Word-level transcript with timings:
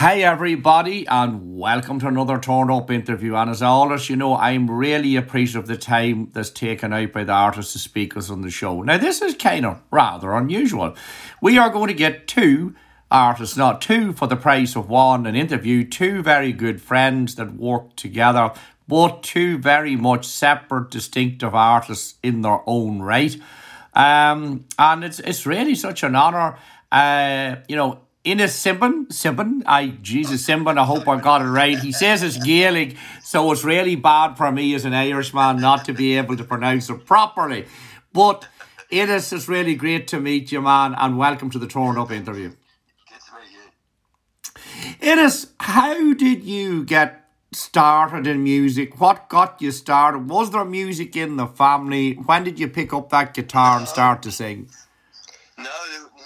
Hey 0.00 0.24
everybody, 0.24 1.06
and 1.06 1.58
welcome 1.58 2.00
to 2.00 2.06
another 2.06 2.38
Torn 2.38 2.70
up 2.70 2.90
interview. 2.90 3.36
And 3.36 3.50
as 3.50 3.60
always, 3.60 4.08
you 4.08 4.16
know, 4.16 4.34
I'm 4.34 4.70
really 4.70 5.14
appreciative 5.14 5.64
of 5.64 5.68
the 5.68 5.76
time 5.76 6.30
that's 6.32 6.48
taken 6.48 6.94
out 6.94 7.12
by 7.12 7.24
the 7.24 7.34
artists 7.34 7.74
to 7.74 7.78
speak 7.78 8.16
us 8.16 8.30
on 8.30 8.40
the 8.40 8.48
show. 8.48 8.80
Now, 8.80 8.96
this 8.96 9.20
is 9.20 9.34
kind 9.34 9.66
of 9.66 9.82
rather 9.90 10.32
unusual. 10.32 10.96
We 11.42 11.58
are 11.58 11.68
going 11.68 11.88
to 11.88 11.92
get 11.92 12.26
two 12.26 12.74
artists, 13.10 13.58
not 13.58 13.82
two 13.82 14.14
for 14.14 14.26
the 14.26 14.36
price 14.36 14.74
of 14.74 14.88
one, 14.88 15.26
and 15.26 15.36
interview 15.36 15.86
two 15.86 16.22
very 16.22 16.54
good 16.54 16.80
friends 16.80 17.34
that 17.34 17.52
work 17.52 17.94
together, 17.94 18.54
both 18.88 19.20
two 19.20 19.58
very 19.58 19.96
much 19.96 20.24
separate, 20.24 20.90
distinctive 20.90 21.54
artists 21.54 22.14
in 22.22 22.40
their 22.40 22.62
own 22.66 23.02
right. 23.02 23.36
Um, 23.92 24.64
and 24.78 25.04
it's 25.04 25.20
it's 25.20 25.44
really 25.44 25.74
such 25.74 26.02
an 26.02 26.16
honour. 26.16 26.56
Uh, 26.90 27.56
you 27.68 27.76
know, 27.76 28.00
Innes 28.22 28.54
Simbin, 28.54 29.06
Simbin, 29.06 29.62
I, 29.64 29.88
Jesus 30.02 30.46
Simbin, 30.46 30.78
I 30.78 30.84
hope 30.84 31.08
I 31.08 31.18
got 31.18 31.40
it 31.40 31.46
right. 31.46 31.78
He 31.78 31.90
says 31.90 32.22
it's 32.22 32.36
Gaelic, 32.36 32.96
so 33.22 33.50
it's 33.50 33.64
really 33.64 33.96
bad 33.96 34.34
for 34.34 34.52
me 34.52 34.74
as 34.74 34.84
an 34.84 34.92
Irishman 34.92 35.56
not 35.56 35.86
to 35.86 35.94
be 35.94 36.18
able 36.18 36.36
to 36.36 36.44
pronounce 36.44 36.90
it 36.90 37.06
properly. 37.06 37.64
But 38.12 38.46
Innes, 38.90 39.32
it's 39.32 39.48
really 39.48 39.74
great 39.74 40.06
to 40.08 40.20
meet 40.20 40.52
you, 40.52 40.60
man, 40.60 40.94
and 40.98 41.16
welcome 41.16 41.48
to 41.48 41.58
the 41.58 41.66
Torn 41.66 41.96
Up 41.96 42.10
interview. 42.10 42.52
Innes, 45.00 45.52
how 45.58 46.12
did 46.12 46.44
you 46.44 46.84
get 46.84 47.26
started 47.52 48.26
in 48.26 48.44
music? 48.44 49.00
What 49.00 49.30
got 49.30 49.62
you 49.62 49.70
started? 49.70 50.28
Was 50.28 50.50
there 50.50 50.66
music 50.66 51.16
in 51.16 51.36
the 51.36 51.46
family? 51.46 52.12
When 52.12 52.44
did 52.44 52.58
you 52.58 52.68
pick 52.68 52.92
up 52.92 53.08
that 53.10 53.32
guitar 53.32 53.78
and 53.78 53.88
start 53.88 54.22
to 54.22 54.30
sing? 54.30 54.68
No, 55.56 55.64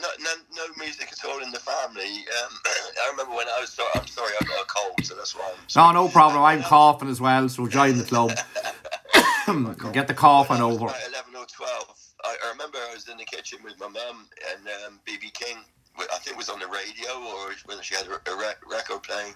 no, 0.04 0.24
no, 0.24 0.66
no 0.66 0.84
music 0.84 1.12
at 1.12 1.24
all 1.28 1.42
in 1.42 1.50
the 1.50 1.58
family. 1.58 2.02
Um, 2.02 2.58
I 2.66 3.10
remember 3.10 3.34
when 3.34 3.46
I 3.48 3.60
was. 3.60 3.70
Sorry, 3.70 3.88
I'm 3.94 4.06
sorry, 4.06 4.32
I 4.40 4.44
got 4.44 4.62
a 4.62 4.66
cold, 4.66 5.04
so 5.04 5.14
that's 5.14 5.34
why 5.34 5.52
I'm. 5.52 5.94
No, 5.94 6.04
no 6.04 6.08
problem. 6.08 6.42
I'm 6.42 6.62
coughing 6.62 7.08
as 7.08 7.20
well, 7.20 7.48
so 7.48 7.66
join 7.66 7.98
the 7.98 8.04
club. 8.04 8.30
Get 9.92 10.08
the 10.08 10.14
coughing 10.14 10.60
over. 10.60 10.86
Eleven 10.86 11.36
or 11.36 11.46
twelve. 11.46 11.98
I, 12.24 12.36
I 12.46 12.50
remember 12.52 12.78
I 12.78 12.94
was 12.94 13.08
in 13.08 13.18
the 13.18 13.24
kitchen 13.24 13.58
with 13.62 13.78
my 13.78 13.88
mum 13.88 14.28
and 14.52 14.66
um, 14.86 15.00
BB 15.06 15.32
King. 15.34 15.58
I 15.96 16.18
think 16.18 16.34
it 16.34 16.36
was 16.36 16.48
on 16.48 16.58
the 16.58 16.66
radio 16.66 17.12
or 17.28 17.52
whether 17.66 17.82
she 17.82 17.94
had 17.94 18.06
a, 18.06 18.36
record 18.68 19.02
playing, 19.04 19.34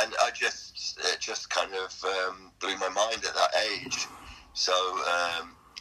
and 0.00 0.12
I 0.22 0.30
just 0.34 0.98
it 1.04 1.20
just 1.20 1.50
kind 1.50 1.70
of 1.74 2.04
um, 2.04 2.50
blew 2.58 2.76
my 2.78 2.88
mind 2.88 3.24
at 3.24 3.34
that 3.34 3.50
age. 3.70 4.08
So 4.54 4.72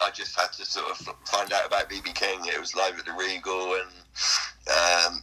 I 0.09 0.11
just 0.11 0.35
had 0.39 0.51
to 0.53 0.65
sort 0.65 0.89
of 0.89 0.97
find 1.27 1.53
out 1.53 1.67
about 1.67 1.87
BB 1.87 2.15
King. 2.15 2.39
It 2.45 2.59
was 2.59 2.75
live 2.75 2.97
at 2.97 3.05
the 3.05 3.11
Regal, 3.11 3.75
and 3.75 3.91
um, 5.07 5.21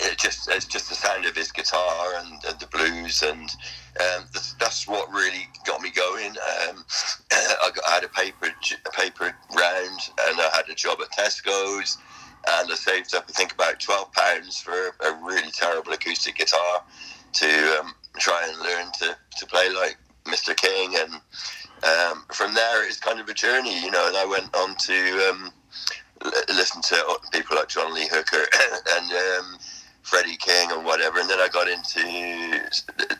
it 0.00 0.18
just 0.18 0.46
it's 0.50 0.66
just 0.66 0.90
the 0.90 0.94
sound 0.94 1.24
of 1.24 1.34
his 1.34 1.50
guitar 1.50 2.16
and, 2.18 2.44
and 2.44 2.60
the 2.60 2.66
blues, 2.66 3.22
and 3.22 3.48
um, 3.98 4.26
that's, 4.34 4.52
that's 4.60 4.86
what 4.86 5.10
really 5.10 5.48
got 5.64 5.80
me 5.80 5.88
going. 5.90 6.32
Um, 6.68 6.84
I, 7.32 7.70
got, 7.74 7.84
I 7.88 7.94
had 7.94 8.04
a 8.04 8.08
paper 8.08 8.48
a 8.84 8.90
paper 8.90 9.34
round, 9.56 10.00
and 10.28 10.38
I 10.38 10.50
had 10.52 10.68
a 10.70 10.74
job 10.74 10.98
at 11.00 11.08
Tesco's, 11.12 11.96
and 12.46 12.70
I 12.70 12.74
saved 12.74 13.14
up 13.14 13.24
I 13.26 13.32
think 13.32 13.54
about 13.54 13.80
twelve 13.80 14.12
pounds 14.12 14.60
for 14.60 14.88
a 15.00 15.18
really 15.22 15.50
terrible 15.52 15.94
acoustic 15.94 16.36
guitar 16.36 16.84
to 17.32 17.80
um, 17.80 17.94
try 18.18 18.46
and 18.50 18.58
learn 18.58 18.92
to, 18.98 19.16
to 19.38 19.46
play 19.46 19.70
like 19.70 19.96
Mr. 20.26 20.54
King, 20.54 20.94
and 20.98 21.22
um, 21.84 22.24
from 22.32 22.54
there 22.54 22.86
it's 22.86 22.98
kind 23.00 23.20
of 23.20 23.28
a 23.28 23.34
journey, 23.34 23.82
you 23.82 23.90
know. 23.90 24.06
And 24.08 24.16
I 24.16 24.24
went 24.24 24.54
on 24.56 24.74
to 24.74 25.28
um, 25.30 25.50
l- 26.24 26.32
listen 26.48 26.82
to 26.82 27.18
people 27.32 27.56
like 27.56 27.68
John 27.68 27.94
Lee 27.94 28.08
Hooker 28.10 28.44
and 28.96 29.10
um, 29.12 29.58
Freddie 30.02 30.36
King 30.36 30.72
and 30.72 30.84
whatever, 30.84 31.20
and 31.20 31.28
then 31.28 31.38
I 31.38 31.48
got 31.48 31.68
into 31.68 32.00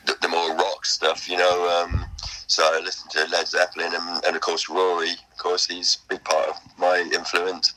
the, 0.07 0.17
the 0.23 0.29
more 0.29 0.55
rock 0.57 0.87
stuff, 0.87 1.29
you 1.29 1.37
know. 1.37 1.85
Um, 1.85 2.07
so 2.47 2.63
I 2.65 2.81
listened 2.81 3.11
to 3.11 3.27
Led 3.31 3.47
Zeppelin 3.47 3.93
and, 3.95 4.25
and, 4.25 4.35
of 4.35 4.41
course 4.41 4.71
Rory. 4.71 5.11
Of 5.11 5.37
course, 5.37 5.67
he's 5.67 5.99
a 6.07 6.15
big 6.15 6.25
part 6.25 6.49
of 6.49 6.57
my 6.79 6.99
influence. 7.15 7.75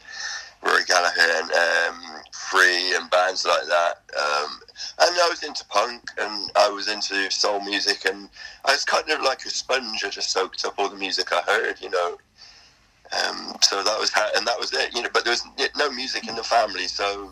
Rory 0.63 0.83
Gallagher 0.85 1.22
and 1.22 1.51
um, 1.51 2.22
Free 2.33 2.95
and 2.95 3.09
bands 3.09 3.45
like 3.45 3.66
that. 3.67 4.01
Um, 4.19 4.59
and 4.99 5.16
I 5.16 5.27
was 5.29 5.44
into 5.44 5.66
punk 5.66 6.11
and 6.19 6.51
I 6.55 6.69
was 6.69 6.89
into 6.89 7.31
soul 7.31 7.61
music 7.61 8.05
and 8.05 8.29
I 8.66 8.73
was 8.73 8.83
kind 8.83 9.09
of 9.09 9.21
like 9.21 9.45
a 9.45 9.50
sponge. 9.50 10.03
I 10.05 10.09
just 10.09 10.31
soaked 10.31 10.66
up 10.66 10.75
all 10.77 10.89
the 10.89 10.95
music 10.95 11.31
I 11.31 11.41
heard, 11.41 11.79
you 11.81 11.89
know. 11.89 12.17
Um, 13.11 13.55
so 13.61 13.83
that 13.83 14.00
was 14.00 14.11
how, 14.11 14.27
and 14.35 14.47
that 14.47 14.59
was 14.59 14.73
it, 14.73 14.95
you 14.95 15.01
know. 15.01 15.09
But 15.13 15.25
there 15.25 15.33
was 15.33 15.45
no 15.77 15.91
music 15.91 16.27
in 16.27 16.35
the 16.35 16.44
family, 16.44 16.88
so 16.88 17.31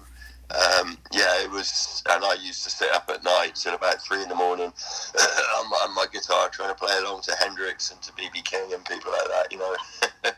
um, 0.52 0.98
yeah, 1.12 1.42
it 1.44 1.50
was. 1.50 2.04
And 2.10 2.24
I 2.24 2.34
used 2.34 2.64
to 2.66 2.70
sit 2.70 2.92
up 2.92 3.10
at 3.10 3.24
night 3.24 3.56
till 3.56 3.76
about 3.76 4.02
three 4.02 4.22
in 4.22 4.30
the 4.30 4.36
morning 4.36 4.66
on, 5.60 5.70
my, 5.70 5.78
on 5.84 5.96
my 5.96 6.06
guitar 6.12 6.50
trying 6.50 6.70
to 6.70 6.76
play 6.76 6.98
along 6.98 7.22
to 7.24 7.36
Hendrix 7.40 7.92
and 7.92 8.02
to 8.02 8.12
BB 8.14 8.44
King 8.44 8.74
and 8.74 8.84
people 8.86 9.12
like 9.12 9.28
that, 9.30 9.52
you 9.52 9.60
know. 9.60 9.76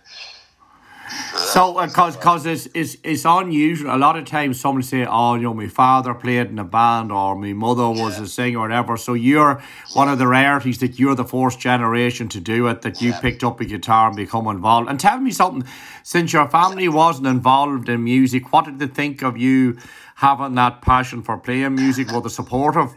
So, 1.36 1.74
because 1.86 2.16
because 2.16 2.46
it's, 2.46 2.68
it's 2.74 2.96
it's 3.04 3.26
unusual. 3.26 3.94
A 3.94 3.98
lot 3.98 4.18
of 4.18 4.26
times, 4.26 4.60
someone 4.60 4.84
say, 4.84 5.06
"Oh, 5.06 5.36
you 5.36 5.44
know, 5.44 5.54
my 5.54 5.68
father 5.68 6.14
played 6.14 6.48
in 6.48 6.60
a 6.60 6.64
band, 6.64 7.12
or 7.12 7.36
my 7.36 7.54
mother 7.54 7.90
was 7.90 8.18
Yeah. 8.18 8.24
a 8.24 8.28
singer, 8.28 8.60
or 8.60 8.62
whatever." 8.62 8.96
So 8.98 9.14
you're 9.14 9.62
one 9.94 10.08
of 10.10 10.20
the 10.20 10.28
rarities 10.28 10.78
that 10.80 11.00
you're 11.00 11.16
the 11.16 11.26
first 11.26 11.60
generation 11.60 12.30
to 12.30 12.40
do 12.40 12.68
it. 12.68 12.82
That 12.84 13.02
you 13.02 13.10
Yeah. 13.12 13.20
picked 13.20 13.44
up 13.44 13.60
a 13.60 13.66
guitar 13.66 14.08
and 14.08 14.16
become 14.16 14.48
involved. 14.48 14.90
And 14.90 15.00
tell 15.00 15.20
me 15.20 15.32
something. 15.32 15.66
Since 16.04 16.32
your 16.34 16.48
family 16.48 16.88
wasn't 16.88 17.28
involved 17.28 17.90
in 17.90 18.04
music, 18.04 18.52
what 18.54 18.66
did 18.66 18.80
they 18.80 18.88
think 18.88 19.22
of 19.22 19.38
you 19.38 19.78
having 20.16 20.56
that 20.56 20.82
passion 20.82 21.22
for 21.24 21.38
playing 21.38 21.76
music? 21.76 22.12
Were 22.12 22.22
they 22.22 22.30
supportive? 22.30 22.94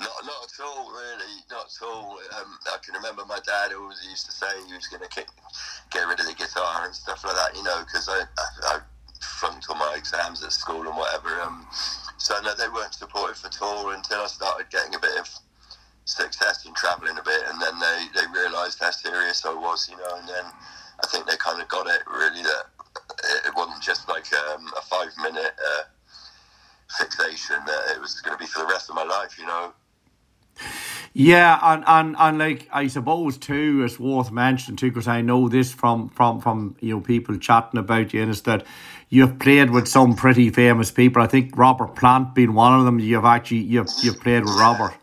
Not, 0.00 0.08
not 0.24 0.42
at 0.44 0.64
all, 0.64 0.90
really. 0.90 1.32
Not 1.50 1.66
at 1.66 1.86
all. 1.86 2.18
Um, 2.40 2.58
I 2.66 2.76
can 2.84 2.94
remember 2.94 3.22
my 3.28 3.38
dad 3.46 3.72
always 3.72 4.00
used 4.08 4.26
to 4.26 4.32
say 4.32 4.46
he 4.66 4.74
was 4.74 4.86
going 4.88 5.02
to 5.02 5.08
get, 5.14 5.26
get 5.92 6.08
rid 6.08 6.20
of 6.20 6.26
the 6.26 6.34
guitar 6.34 6.84
and 6.84 6.94
stuff 6.94 7.24
like 7.24 7.36
that, 7.36 7.56
you 7.56 7.62
know, 7.62 7.82
because 7.84 8.08
I, 8.08 8.20
I, 8.22 8.76
I 8.76 8.78
flunked 9.20 9.66
all 9.68 9.76
my 9.76 9.94
exams 9.96 10.42
at 10.42 10.52
school 10.52 10.86
and 10.86 10.96
whatever. 10.96 11.40
Um, 11.40 11.66
so, 12.18 12.40
no, 12.42 12.54
they 12.54 12.68
weren't 12.68 12.94
supportive 12.94 13.42
at 13.44 13.60
all 13.60 13.90
until 13.90 14.20
I 14.20 14.26
started 14.26 14.70
getting 14.70 14.94
a 14.94 14.98
bit 14.98 15.18
of 15.18 15.28
success 16.04 16.64
and 16.66 16.74
travelling 16.74 17.18
a 17.18 17.22
bit. 17.22 17.42
And 17.48 17.60
then 17.60 17.78
they, 17.78 18.06
they 18.14 18.26
realised 18.32 18.78
how 18.80 18.90
serious 18.90 19.44
I 19.44 19.54
was, 19.54 19.88
you 19.90 19.96
know, 19.96 20.16
and 20.16 20.28
then 20.28 20.44
I 21.02 21.06
think 21.08 21.26
they 21.26 21.36
kind 21.36 21.60
of 21.60 21.68
got 21.68 21.86
it, 21.86 22.02
really, 22.06 22.42
that 22.42 22.64
it 23.46 23.52
wasn't 23.56 23.82
just 23.82 24.08
like 24.08 24.32
um, 24.32 24.66
a 24.76 24.82
five 24.82 25.10
minute 25.18 25.52
uh, 25.58 25.82
fixation, 26.98 27.56
that 27.66 27.96
it 27.96 28.00
was 28.00 28.20
going 28.20 28.36
to 28.36 28.42
be 28.42 28.46
for 28.46 28.60
the 28.60 28.66
rest 28.66 28.88
of 28.88 28.94
my 28.94 29.04
life, 29.04 29.38
you 29.38 29.46
know. 29.46 29.72
Yeah, 31.14 31.58
and, 31.62 31.84
and, 31.86 32.16
and 32.18 32.38
like 32.38 32.68
I 32.72 32.86
suppose 32.86 33.36
too, 33.36 33.82
it's 33.84 33.98
worth 33.98 34.30
mentioning 34.30 34.76
too, 34.76 34.90
because 34.90 35.08
I 35.08 35.20
know 35.20 35.48
this 35.48 35.72
from 35.72 36.08
from 36.08 36.40
from 36.40 36.76
you 36.80 36.94
know 36.94 37.00
people 37.00 37.36
chatting 37.36 37.78
about 37.78 38.14
you, 38.14 38.22
and 38.22 38.30
is 38.30 38.42
that 38.42 38.64
you've 39.10 39.38
played 39.38 39.70
with 39.70 39.88
some 39.88 40.16
pretty 40.16 40.48
famous 40.48 40.90
people. 40.90 41.22
I 41.22 41.26
think 41.26 41.56
Robert 41.56 41.96
Plant 41.96 42.34
being 42.34 42.54
one 42.54 42.78
of 42.78 42.86
them. 42.86 42.98
You've 42.98 43.26
actually 43.26 43.58
you've 43.58 43.88
you've 44.02 44.20
played 44.20 44.44
with 44.44 44.58
Robert. 44.58 44.94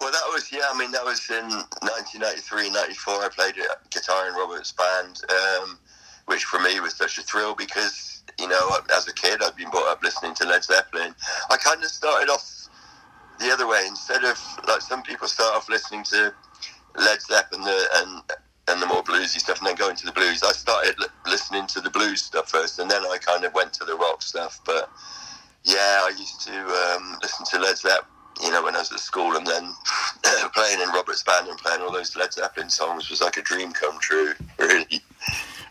Well, 0.00 0.10
that 0.10 0.28
was 0.32 0.50
yeah. 0.50 0.66
I 0.72 0.76
mean, 0.76 0.90
that 0.90 1.04
was 1.04 1.30
in 1.30 1.44
1993, 1.44 2.70
94. 2.70 3.14
I 3.14 3.28
played 3.28 3.54
guitar 3.90 4.28
in 4.28 4.34
Robert's 4.34 4.72
band, 4.72 5.20
um, 5.30 5.78
which 6.26 6.44
for 6.44 6.58
me 6.58 6.80
was 6.80 6.94
such 6.94 7.16
a 7.18 7.22
thrill 7.22 7.54
because 7.54 8.24
you 8.40 8.48
know, 8.48 8.76
as 8.96 9.06
a 9.06 9.14
kid, 9.14 9.40
I'd 9.42 9.54
been 9.54 9.70
brought 9.70 9.88
up 9.92 10.02
listening 10.02 10.34
to 10.34 10.46
Led 10.46 10.64
Zeppelin. 10.64 11.14
I 11.50 11.56
kind 11.58 11.82
of 11.82 11.90
started 11.90 12.30
off 12.30 12.59
the 13.40 13.50
other 13.50 13.66
way. 13.66 13.84
Instead 13.86 14.24
of 14.24 14.38
like 14.68 14.80
some 14.80 15.02
people 15.02 15.28
start 15.28 15.54
off 15.56 15.68
listening 15.68 16.04
to 16.04 16.32
Led 16.96 17.20
Zeppelin 17.22 17.62
the, 17.62 17.88
and 17.94 18.22
and 18.68 18.82
the 18.82 18.86
more 18.86 19.02
bluesy 19.02 19.40
stuff, 19.40 19.58
and 19.58 19.66
then 19.66 19.76
go 19.76 19.88
into 19.88 20.06
the 20.06 20.12
blues. 20.12 20.42
I 20.42 20.52
started 20.52 20.98
li- 20.98 21.06
listening 21.26 21.66
to 21.68 21.80
the 21.80 21.90
blues 21.90 22.22
stuff 22.22 22.50
first, 22.50 22.78
and 22.78 22.90
then 22.90 23.02
I 23.02 23.18
kind 23.18 23.44
of 23.44 23.54
went 23.54 23.72
to 23.74 23.84
the 23.84 23.96
rock 23.96 24.22
stuff. 24.22 24.60
But 24.64 24.90
yeah, 25.64 26.02
I 26.04 26.12
used 26.16 26.40
to 26.46 26.96
um, 26.96 27.18
listen 27.22 27.44
to 27.46 27.58
Led 27.58 27.76
Zeppelin 27.76 28.06
you 28.42 28.50
know, 28.50 28.62
when 28.62 28.74
I 28.74 28.78
was 28.78 28.92
at 28.92 29.00
school, 29.00 29.36
and 29.36 29.46
then 29.46 29.72
playing 30.54 30.80
in 30.80 30.88
Robert's 30.90 31.22
band 31.22 31.48
and 31.48 31.58
playing 31.58 31.80
all 31.82 31.92
those 31.92 32.16
Led 32.16 32.32
Zeppelin 32.32 32.70
songs 32.70 33.10
was 33.10 33.20
like 33.20 33.36
a 33.36 33.42
dream 33.42 33.72
come 33.72 33.98
true, 34.00 34.34
really. 34.58 35.00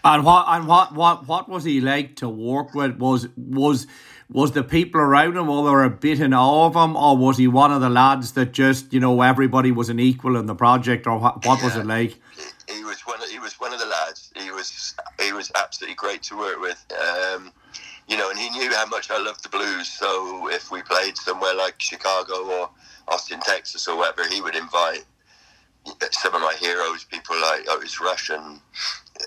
And 0.04 0.24
what 0.24 0.46
and 0.48 0.68
what 0.68 0.94
what 0.94 1.28
what 1.28 1.50
was 1.50 1.64
he 1.64 1.82
like 1.82 2.16
to 2.18 2.30
work 2.30 2.74
with? 2.74 2.98
Was 2.98 3.28
was 3.36 3.88
was 4.32 4.52
the 4.52 4.64
people 4.64 5.02
around 5.02 5.36
him, 5.36 5.48
were 5.48 5.64
there 5.64 5.84
a 5.84 5.90
bit 5.90 6.20
in 6.20 6.34
awe 6.34 6.68
of 6.68 6.76
him, 6.76 6.96
or 6.96 7.18
was 7.18 7.38
he 7.38 7.48
one 7.48 7.72
of 7.72 7.82
the 7.82 7.90
lads 7.90 8.34
that 8.34 8.52
just 8.52 8.94
you 8.94 9.00
know 9.00 9.22
everybody 9.22 9.72
was 9.72 9.90
an 9.90 10.00
equal 10.00 10.38
in 10.38 10.46
the 10.46 10.56
project, 10.56 11.08
or 11.08 11.18
what, 11.18 11.46
what 11.46 11.64
was 11.64 11.76
it 11.76 11.86
like? 11.86 12.20
He, 12.68 12.76
he 12.76 12.84
was 12.84 13.02
one. 13.02 13.22
Of, 13.22 13.30
he 13.30 13.40
was 13.40 13.60
one 13.60 13.74
of 13.74 13.80
the 13.80 13.88
lads. 13.88 14.32
He 14.36 14.52
was 14.52 14.96
he 15.20 15.34
was 15.34 15.52
absolutely 15.56 15.96
great 15.96 16.22
to 16.24 16.38
work 16.38 16.62
with. 16.62 16.86
Um, 16.94 17.52
you 18.08 18.18
know, 18.18 18.30
and 18.30 18.40
he 18.40 18.50
knew 18.50 18.74
how 18.74 18.88
much 18.88 19.12
I 19.12 19.22
loved 19.22 19.44
the 19.44 19.50
blues. 19.50 19.88
So 19.88 20.50
if 20.52 20.72
we 20.72 20.82
played 20.82 21.16
somewhere 21.18 21.56
like 21.56 21.76
Chicago 21.78 22.34
or 22.34 22.70
Austin, 23.08 23.40
Texas, 23.40 23.88
or 23.88 23.98
whatever, 23.98 24.28
he 24.28 24.42
would 24.42 24.56
invite 24.56 25.06
some 26.12 26.34
of 26.36 26.42
my 26.42 26.56
heroes, 26.60 27.04
people 27.06 27.36
like 27.42 27.68
Otis 27.70 28.00
Rush 28.02 28.30
and 28.30 28.60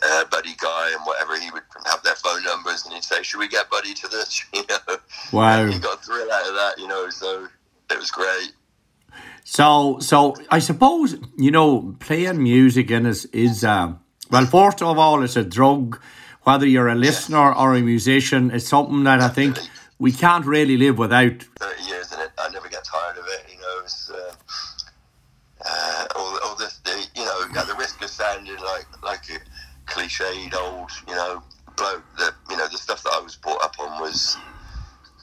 uh, 0.02 0.24
Buddy 0.30 0.54
Guy 0.60 0.90
and 0.92 1.00
whatever. 1.04 1.38
He 1.38 1.50
would 1.50 1.62
have 1.86 2.02
their 2.02 2.14
phone 2.16 2.42
numbers 2.44 2.84
and 2.84 2.94
he'd 2.94 3.04
say, 3.04 3.22
"Should 3.22 3.38
we 3.40 3.48
get 3.48 3.70
Buddy 3.70 3.94
to 3.94 4.08
this?" 4.08 4.44
You 4.54 4.62
know, 4.68 4.96
Wow. 5.32 5.62
and 5.62 5.72
he 5.72 5.78
got 5.78 5.98
a 6.00 6.02
thrill 6.02 6.30
out 6.32 6.48
of 6.48 6.54
that. 6.54 6.74
You 6.78 6.88
know, 6.88 7.08
so 7.10 7.48
it 7.90 7.98
was 7.98 8.10
great. 8.10 8.52
So, 9.44 9.98
so 10.00 10.34
I 10.50 10.60
suppose 10.60 11.16
you 11.36 11.50
know 11.50 11.96
playing 12.00 12.42
music 12.42 12.90
in 12.90 13.06
is 13.06 13.24
is 13.26 13.64
um, 13.64 14.00
well. 14.30 14.46
First 14.46 14.82
of 14.82 14.98
all, 14.98 15.22
it's 15.22 15.36
a 15.36 15.44
drug. 15.44 16.00
Whether 16.44 16.66
you're 16.66 16.88
a 16.88 16.96
listener 16.96 17.52
or 17.54 17.74
a 17.76 17.80
musician, 17.80 18.50
it's 18.50 18.66
something 18.68 19.04
that 19.04 19.20
I 19.20 19.28
think 19.28 19.56
we 20.00 20.10
can't 20.10 20.44
really 20.44 20.76
live 20.76 20.98
without. 20.98 21.44
Thirty 21.60 21.82
years 21.84 22.12
in 22.12 22.18
it, 22.20 22.30
I 22.36 22.48
never 22.50 22.68
get 22.68 22.82
tired 22.84 23.16
of 23.18 23.24
it. 23.28 23.44
You 23.52 23.58
know, 23.60 23.80
it's, 23.84 24.10
uh, 24.10 24.34
all, 26.16 26.38
all 26.44 26.56
this, 26.56 26.78
the, 26.78 27.06
you 27.14 27.24
know, 27.24 27.44
at 27.56 27.66
the 27.68 27.74
risk 27.78 28.02
of 28.02 28.10
sounding 28.10 28.51
like 28.64 28.86
like 29.02 29.24
a 29.30 29.38
cliched 29.90 30.54
old, 30.54 30.90
you 31.08 31.14
know, 31.14 31.42
bloke. 31.76 32.04
The 32.18 32.32
you 32.50 32.56
know 32.56 32.68
the 32.68 32.78
stuff 32.78 33.02
that 33.04 33.12
I 33.14 33.20
was 33.20 33.36
brought 33.36 33.62
up 33.64 33.76
on 33.78 34.00
was 34.00 34.36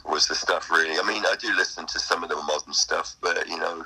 was 0.05 0.27
the 0.27 0.35
stuff 0.35 0.69
really. 0.71 0.97
I 0.99 1.03
mean, 1.07 1.23
I 1.25 1.35
do 1.39 1.53
listen 1.55 1.85
to 1.87 1.99
some 1.99 2.23
of 2.23 2.29
the 2.29 2.35
modern 2.35 2.73
stuff, 2.73 3.15
but 3.21 3.47
you 3.47 3.57
know, 3.57 3.83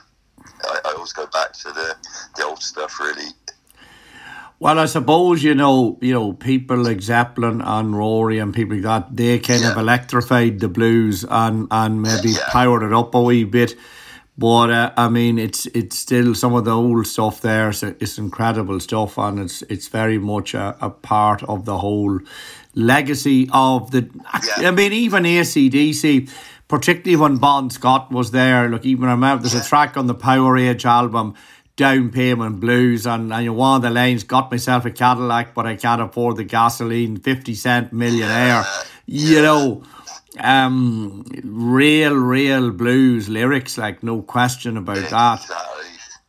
I, 0.63 0.79
I 0.85 0.93
always 0.93 1.13
go 1.13 1.25
back 1.27 1.53
to 1.53 1.69
the 1.71 1.95
the 2.37 2.45
old 2.45 2.61
stuff 2.61 2.99
really. 2.99 3.29
Well, 4.59 4.79
I 4.79 4.85
suppose 4.85 5.43
you 5.43 5.55
know, 5.55 5.97
you 6.01 6.13
know, 6.13 6.33
people 6.33 6.77
like 6.77 7.01
Zeppelin 7.01 7.59
and 7.61 7.97
Rory 7.97 8.39
and 8.39 8.53
people 8.53 8.77
like 8.77 8.83
that, 8.83 9.15
they 9.15 9.39
kind 9.39 9.61
Yeah. 9.63 9.71
of 9.71 9.77
electrified 9.77 10.59
the 10.61 10.69
blues 10.69 11.25
and 11.29 11.67
and 11.69 12.01
maybe 12.01 12.29
Yeah. 12.29 12.47
powered 12.49 12.83
it 12.83 12.93
up 12.93 13.13
a 13.13 13.21
wee 13.21 13.43
bit. 13.43 13.75
But 14.37 14.71
uh, 14.71 14.91
I 14.97 15.09
mean, 15.09 15.37
it's 15.37 15.67
it's 15.67 15.97
still 15.97 16.33
some 16.33 16.55
of 16.55 16.65
the 16.65 16.71
old 16.71 17.05
stuff 17.05 17.41
there. 17.41 17.71
So 17.71 17.93
it's 17.99 18.17
incredible 18.17 18.79
stuff, 18.79 19.17
and 19.17 19.39
it's 19.39 19.61
it's 19.63 19.87
very 19.87 20.17
much 20.17 20.55
a, 20.55 20.75
a 20.81 20.89
part 20.89 21.43
of 21.43 21.65
the 21.65 21.77
whole 21.77 22.19
legacy 22.73 23.47
of 23.53 23.91
the. 23.91 24.09
Yeah. 24.59 24.69
I 24.69 24.71
mean, 24.71 24.91
even 24.91 25.23
ACDC, 25.23 26.31
particularly 26.67 27.21
when 27.21 27.37
Bon 27.37 27.69
Scott 27.69 28.11
was 28.11 28.31
there. 28.31 28.69
Look, 28.69 28.85
even 28.85 29.07
I 29.07 29.11
remember 29.11 29.43
there's 29.43 29.53
a 29.53 29.67
track 29.67 29.97
on 29.97 30.07
the 30.07 30.15
Powerage 30.15 30.85
album. 30.85 31.35
Down 31.75 32.11
payment 32.11 32.59
blues 32.59 33.07
and, 33.07 33.33
and 33.33 33.45
you 33.45 33.51
one 33.51 33.77
of 33.77 33.81
the 33.81 33.89
lines 33.89 34.23
got 34.23 34.51
myself 34.51 34.85
a 34.85 34.91
Cadillac 34.91 35.55
but 35.55 35.65
I 35.65 35.75
can't 35.75 36.03
afford 36.03 36.37
the 36.37 36.43
gasoline 36.43 37.17
50 37.17 37.55
cent 37.55 37.91
millionaire 37.91 38.63
you 39.07 39.41
know 39.41 39.81
um 40.39 41.23
real 41.43 42.15
real 42.15 42.71
blues 42.71 43.29
lyrics 43.29 43.77
like 43.77 44.01
no 44.03 44.21
question 44.21 44.77
about 44.77 45.09
that. 45.09 45.45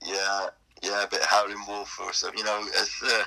Yeah, 0.05 0.49
yeah, 0.83 1.05
a 1.05 1.09
bit 1.09 1.23
Howling 1.23 1.65
Wolf 1.67 1.99
or 2.01 2.13
something. 2.13 2.39
You 2.39 2.45
know, 2.45 2.61
as 2.81 2.91
uh, 3.05 3.25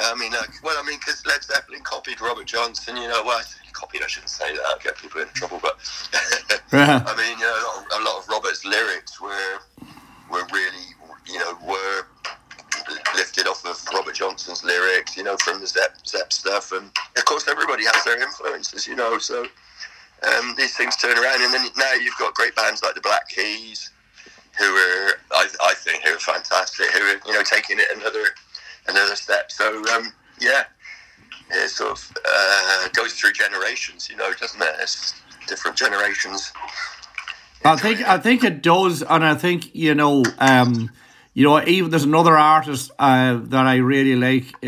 I 0.00 0.14
mean, 0.14 0.32
uh, 0.32 0.42
well, 0.62 0.76
I 0.78 0.86
mean, 0.86 0.98
because 0.98 1.24
Led 1.26 1.42
Zeppelin 1.42 1.82
copied 1.82 2.20
Robert 2.20 2.46
Johnson. 2.46 2.96
You 2.96 3.08
know, 3.08 3.22
well, 3.24 3.42
copied. 3.72 4.02
I 4.02 4.06
shouldn't 4.06 4.30
say 4.30 4.52
that. 4.52 4.62
I'll 4.66 4.78
get 4.78 4.96
people 4.96 5.20
in 5.20 5.28
trouble. 5.34 5.58
But 5.60 5.76
I 6.72 7.14
mean, 7.16 7.38
you 7.38 7.44
know, 7.44 7.56
a 7.56 7.64
lot, 7.64 7.78
of, 7.78 8.00
a 8.00 8.04
lot 8.04 8.18
of 8.22 8.28
Robert's 8.28 8.64
lyrics 8.64 9.20
were 9.20 9.58
were 10.30 10.46
really, 10.52 10.86
you 11.26 11.38
know, 11.38 11.58
were 11.66 12.06
lifted 13.16 13.46
off 13.46 13.64
of 13.64 13.80
Robert 13.92 14.14
Johnson's 14.14 14.64
lyrics. 14.64 15.16
You 15.16 15.24
know, 15.24 15.36
from 15.36 15.60
the 15.60 15.66
Zepp 15.66 16.06
Zepp 16.06 16.32
stuff, 16.32 16.72
and 16.72 16.90
of 17.16 17.24
course, 17.24 17.46
everybody 17.48 17.84
has 17.84 18.04
their 18.04 18.20
influences. 18.20 18.86
You 18.86 18.96
know, 18.96 19.18
so. 19.18 19.46
Um, 20.20 20.54
these 20.56 20.76
things 20.76 20.96
turn 20.96 21.16
around, 21.16 21.42
and 21.42 21.54
then 21.54 21.68
now 21.76 21.92
you've 21.92 22.16
got 22.18 22.34
great 22.34 22.52
bands 22.56 22.82
like 22.82 22.96
the 22.96 23.00
Black 23.00 23.28
Keys, 23.28 23.92
who 24.58 24.64
are 24.64 25.12
I, 25.30 25.46
I 25.62 25.74
think 25.74 26.02
who 26.02 26.14
are 26.14 26.18
fantastic, 26.18 26.90
who 26.90 27.04
are 27.04 27.20
you 27.24 27.32
know 27.34 27.44
taking 27.44 27.78
it 27.78 27.86
another 27.94 28.24
another 28.88 29.14
step. 29.14 29.52
So 29.52 29.78
um, 29.94 30.12
yeah, 30.40 30.64
it 31.50 31.68
sort 31.70 31.92
of 31.92 32.16
uh, 32.24 32.88
goes 32.88 33.14
through 33.14 33.32
generations, 33.32 34.08
you 34.10 34.16
know, 34.16 34.32
doesn't 34.34 34.60
it? 34.60 34.74
It's 34.80 35.14
different 35.46 35.76
generations. 35.76 36.52
I 37.64 37.76
think 37.76 38.06
I 38.06 38.18
think 38.18 38.44
it 38.44 38.62
does, 38.62 39.02
and 39.02 39.24
I 39.24 39.34
think 39.34 39.74
you 39.74 39.94
know, 39.94 40.24
um, 40.38 40.90
you 41.38 41.44
know, 41.44 41.64
even 41.64 41.88
there's 41.90 42.02
another 42.02 42.36
artist 42.36 42.90
uh, 42.98 43.38
that 43.40 43.64
I 43.64 43.76
really 43.76 44.16
like 44.16 44.54
uh, 44.54 44.58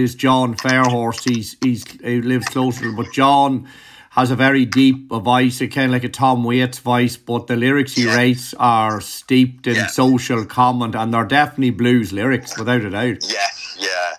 is 0.00 0.14
John 0.14 0.54
Fairhurst. 0.54 1.24
He's 1.24 1.56
he's 1.60 1.82
he 2.04 2.22
lives 2.22 2.46
closer, 2.46 2.92
but 2.92 3.10
John 3.12 3.66
has 4.10 4.30
a 4.30 4.36
very 4.36 4.64
deep 4.64 5.08
voice, 5.10 5.58
kind 5.58 5.86
of 5.86 5.90
like 5.90 6.04
a 6.04 6.08
Tom 6.08 6.44
Waits 6.44 6.78
voice, 6.78 7.16
but 7.16 7.48
the 7.48 7.56
lyrics 7.56 7.94
he 7.94 8.04
Yeah. 8.04 8.14
writes 8.14 8.54
are 8.60 9.00
steeped 9.00 9.66
in 9.66 9.74
Yeah. 9.74 9.86
social 9.88 10.44
comment, 10.44 10.94
and 10.94 11.12
they're 11.12 11.24
definitely 11.24 11.70
blues 11.70 12.12
lyrics, 12.12 12.56
without 12.56 12.82
a 12.82 12.90
doubt. 12.90 13.24
Yes, 13.28 13.76
yeah, 13.80 14.14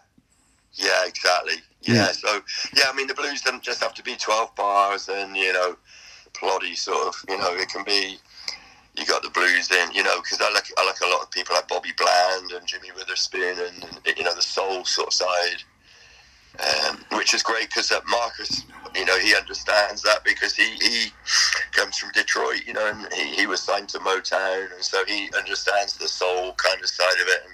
yeah, 0.74 1.06
exactly. 1.08 1.62
Yeah, 1.84 1.94
Yeah. 1.96 2.12
so 2.12 2.42
yeah, 2.76 2.90
I 2.92 2.94
mean 2.94 3.08
the 3.08 3.14
blues 3.14 3.42
doesn't 3.42 3.64
just 3.64 3.82
have 3.82 3.94
to 3.94 4.04
be 4.04 4.18
twelve 4.18 4.54
bars 4.56 5.08
and 5.08 5.38
you 5.38 5.54
know, 5.54 5.78
ploddy 6.34 6.76
sort 6.76 7.08
of. 7.08 7.16
You 7.30 7.38
know, 7.38 7.54
it 7.56 7.70
can 7.70 7.86
be. 7.86 8.20
You 8.98 9.06
got 9.06 9.24
the 9.24 9.30
blues 9.30 9.72
in, 9.72 9.92
you 9.94 10.04
know, 10.04 10.22
because 10.22 10.42
I 10.42 10.52
like 10.52 10.66
I 10.78 10.86
like 10.86 11.00
a 11.02 11.08
lot 11.08 11.22
of 11.22 11.32
people 11.32 11.56
like 11.56 11.68
Bobby 11.68 11.92
Bland 11.98 12.52
and 12.52 12.68
Jimmy 12.68 12.90
Witherspoon 12.96 13.58
and, 13.58 13.84
and 14.06 14.18
you 14.18 14.24
know 14.24 14.36
the 14.36 14.42
soul 14.42 14.84
sort 14.84 15.08
of 15.08 15.14
side, 15.14 15.64
um, 16.60 17.06
which 17.14 17.34
is 17.34 17.42
great 17.42 17.70
because 17.70 17.92
uh, 17.92 18.02
Marcus, 18.10 18.66
you 18.96 19.06
know, 19.06 19.18
he 19.18 19.36
understands 19.36 20.02
that 20.04 20.24
because 20.26 20.56
he, 20.56 20.76
he 20.76 21.08
comes 21.72 21.98
from 21.98 22.12
Detroit, 22.12 22.64
you 22.68 22.74
know, 22.74 22.86
and 22.88 23.12
he, 23.14 23.36
he 23.36 23.48
was 23.48 23.62
signed 23.62 23.88
to 23.90 24.00
Motown, 24.00 24.74
and 24.74 24.84
so 24.84 25.04
he 25.06 25.30
understands 25.38 25.98
the 25.98 26.08
soul 26.08 26.54
kind 26.56 26.82
of 26.82 26.90
side 26.90 27.22
of 27.22 27.28
it. 27.28 27.42
And, 27.46 27.54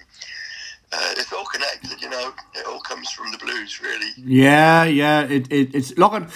uh, 0.90 1.14
it's 1.18 1.34
all 1.34 1.46
connected, 1.46 2.02
you 2.02 2.10
know. 2.10 2.34
It 2.56 2.66
all 2.66 2.80
comes 2.80 3.12
from 3.12 3.32
the 3.32 3.38
blues, 3.38 3.82
really. 3.82 4.12
Yeah, 4.16 4.86
yeah. 4.86 5.24
It, 5.24 5.52
it 5.52 5.76
it's 5.76 5.98
look 5.98 6.14
at 6.14 6.30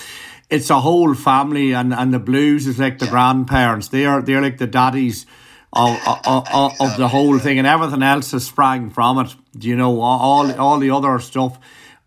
it's 0.51 0.69
a 0.69 0.79
whole 0.81 1.15
family, 1.15 1.71
and, 1.71 1.93
and 1.93 2.13
the 2.13 2.19
blues 2.19 2.67
is 2.67 2.77
like 2.77 2.99
the 2.99 3.07
grandparents. 3.07 3.87
They 3.87 4.05
are 4.05 4.21
they're 4.21 4.41
like 4.41 4.57
the 4.57 4.67
daddies 4.67 5.25
of 5.73 5.97
of, 6.05 6.47
of, 6.53 6.73
of 6.79 6.97
the 6.97 7.07
whole 7.07 7.39
thing, 7.39 7.57
and 7.57 7.65
everything 7.65 8.03
else 8.03 8.31
has 8.31 8.45
sprang 8.45 8.89
from 8.89 9.19
it. 9.19 9.35
Do 9.57 9.67
you 9.67 9.77
know 9.77 10.01
all 10.01 10.51
all 10.59 10.77
the 10.79 10.91
other 10.91 11.17
stuff? 11.19 11.57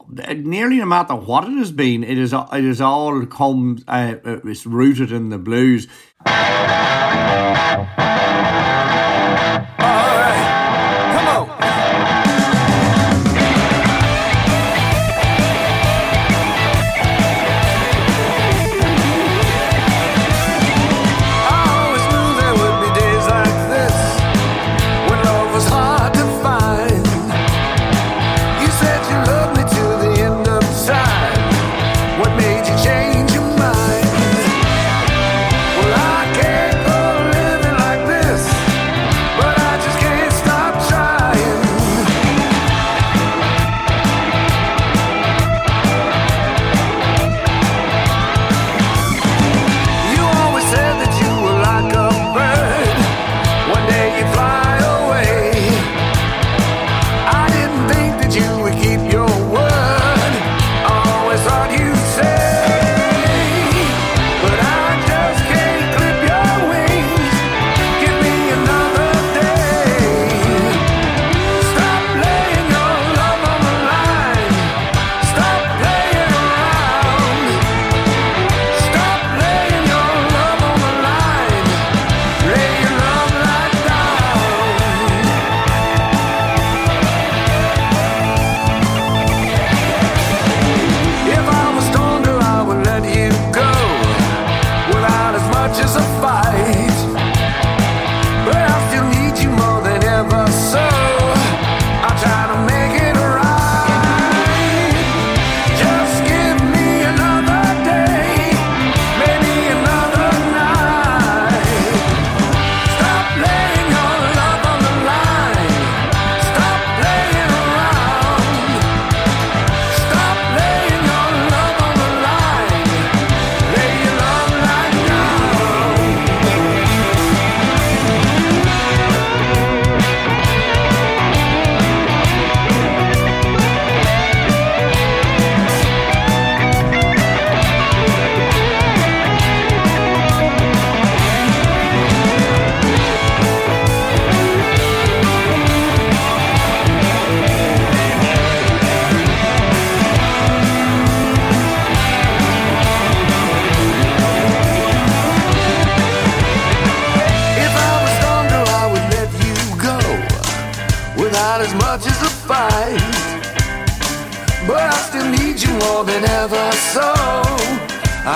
Nearly 0.06 0.76
no 0.76 0.85
matter 0.85 1.14
what 1.14 1.44
it 1.44 1.56
has 1.56 1.73
been, 1.73 2.05
it 2.05 2.19
is 2.19 2.35
it 2.35 2.64
is 2.64 2.81
all 2.82 3.25
come 3.25 3.79
uh, 3.88 4.17
uh, 4.25 4.41
it's 4.44 4.67
rooted 4.67 5.11
in 5.11 5.31
the 5.31 5.38
blues. 5.38 5.88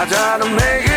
I 0.00 0.06
try 0.06 0.38
to 0.38 0.48
make 0.54 0.87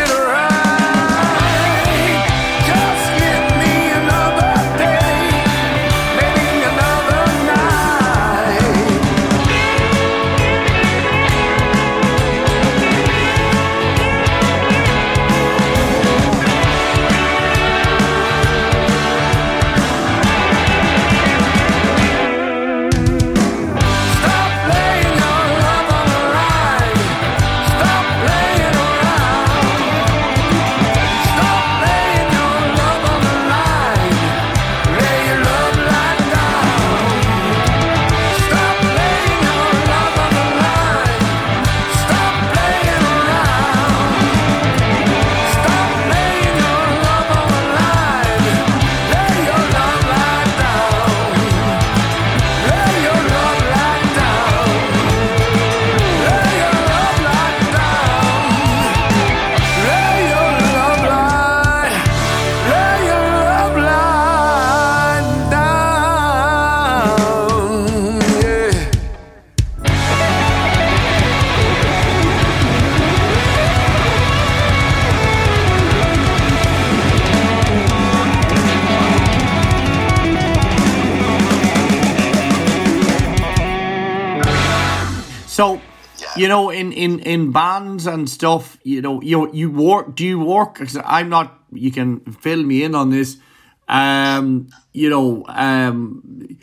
you 86.41 86.48
know, 86.48 86.69
in, 86.71 86.91
in, 86.91 87.19
in 87.19 87.51
bands 87.51 88.07
and 88.07 88.29
stuff, 88.29 88.77
you 88.83 89.01
know, 89.01 89.21
you 89.21 89.50
you 89.53 89.69
work. 89.71 90.15
Do 90.15 90.25
you 90.25 90.39
work? 90.39 90.75
'cause 90.75 90.98
I'm 91.05 91.29
not. 91.29 91.48
You 91.71 91.91
can 91.91 92.19
fill 92.45 92.63
me 92.63 92.83
in 92.83 92.95
on 92.95 93.10
this. 93.12 93.38
Um, 93.88 94.67
you 94.93 95.10
know, 95.10 95.43
um, 95.48 96.57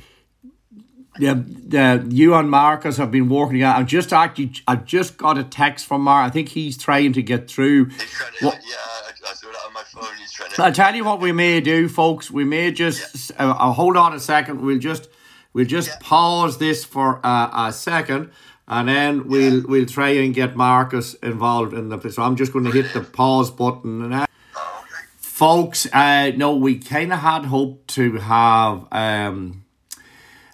yeah, 1.20 1.34
the 1.36 2.06
you 2.10 2.34
and 2.34 2.48
Marcus 2.50 2.96
have 2.98 3.10
been 3.10 3.28
working. 3.28 3.62
out. 3.62 3.76
I've 3.76 3.86
just 3.86 4.12
actually, 4.12 4.52
I've 4.68 4.84
just 4.84 5.16
got 5.16 5.36
a 5.36 5.44
text 5.44 5.86
from 5.86 6.02
Mark. 6.02 6.26
I 6.26 6.30
think 6.30 6.48
he's 6.50 6.78
trying 6.78 7.12
to 7.14 7.22
get 7.22 7.50
through. 7.50 7.86
To, 7.86 7.94
What- 8.46 8.60
yeah, 8.68 8.76
I, 8.76 9.30
I 9.30 9.34
saw 9.34 9.48
that 9.48 9.58
on 9.66 9.72
my 9.72 9.82
phone. 9.82 10.14
He's 10.18 10.32
trying 10.32 10.50
to. 10.50 10.62
I'll 10.64 10.72
tell 10.72 10.94
you 10.94 11.04
what 11.04 11.20
we 11.20 11.32
may 11.32 11.60
do, 11.60 11.88
folks. 11.88 12.30
We 12.30 12.44
may 12.44 12.70
just 12.70 13.32
uh, 13.32 13.50
uh, 13.58 13.72
hold 13.72 13.96
on 13.96 14.12
a 14.14 14.20
second. 14.20 14.60
We'll 14.60 14.78
just 14.78 15.08
we'll 15.54 15.64
just 15.66 15.88
Yeah. 15.88 15.96
pause 16.00 16.58
this 16.58 16.84
for 16.84 17.20
uh, 17.26 17.66
a 17.68 17.72
second, 17.72 18.30
and 18.68 18.88
then 18.88 19.26
we'll 19.28 19.62
we'll 19.66 19.86
try 19.86 20.10
and 20.10 20.34
get 20.34 20.54
Marcus 20.54 21.14
involved 21.14 21.72
in 21.72 21.88
the. 21.88 22.10
So 22.10 22.22
I'm 22.22 22.36
just 22.36 22.52
going 22.52 22.66
to 22.66 22.70
hit 22.70 22.92
the 22.92 23.00
pause 23.00 23.50
button 23.50 24.02
and. 24.02 24.14
Oh, 24.14 24.80
okay. 24.82 25.04
Folks, 25.16 25.86
uh, 25.92 26.32
no, 26.36 26.54
we 26.54 26.78
kind 26.78 27.12
of 27.12 27.20
had 27.20 27.46
hoped 27.46 27.88
to 27.94 28.18
have 28.18 28.86
um, 28.92 29.64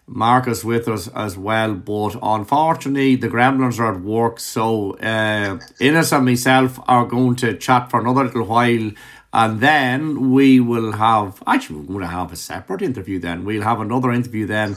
Marcus 0.06 0.62
with 0.62 0.86
us 0.86 1.08
as 1.08 1.36
well, 1.36 1.74
but 1.74 2.16
unfortunately, 2.22 3.16
the 3.16 3.28
Gremlins 3.28 3.80
are 3.80 3.94
at 3.94 4.00
work, 4.02 4.38
so 4.38 4.92
uh, 4.98 5.58
Innes 5.80 6.12
and 6.12 6.26
myself 6.26 6.78
are 6.86 7.06
going 7.06 7.36
to 7.36 7.56
chat 7.56 7.90
for 7.90 8.00
another 8.00 8.24
little 8.24 8.44
while, 8.44 8.90
and 9.34 9.60
then 9.60 10.30
we 10.30 10.60
will 10.60 10.92
have 10.92 11.42
actually, 11.46 11.80
we're 11.80 11.86
going 11.86 12.00
to 12.00 12.06
have 12.06 12.32
a 12.32 12.36
separate 12.36 12.82
interview 12.82 13.18
then. 13.18 13.44
We'll 13.44 13.62
have 13.62 13.80
another 13.80 14.12
interview 14.12 14.46
then. 14.46 14.76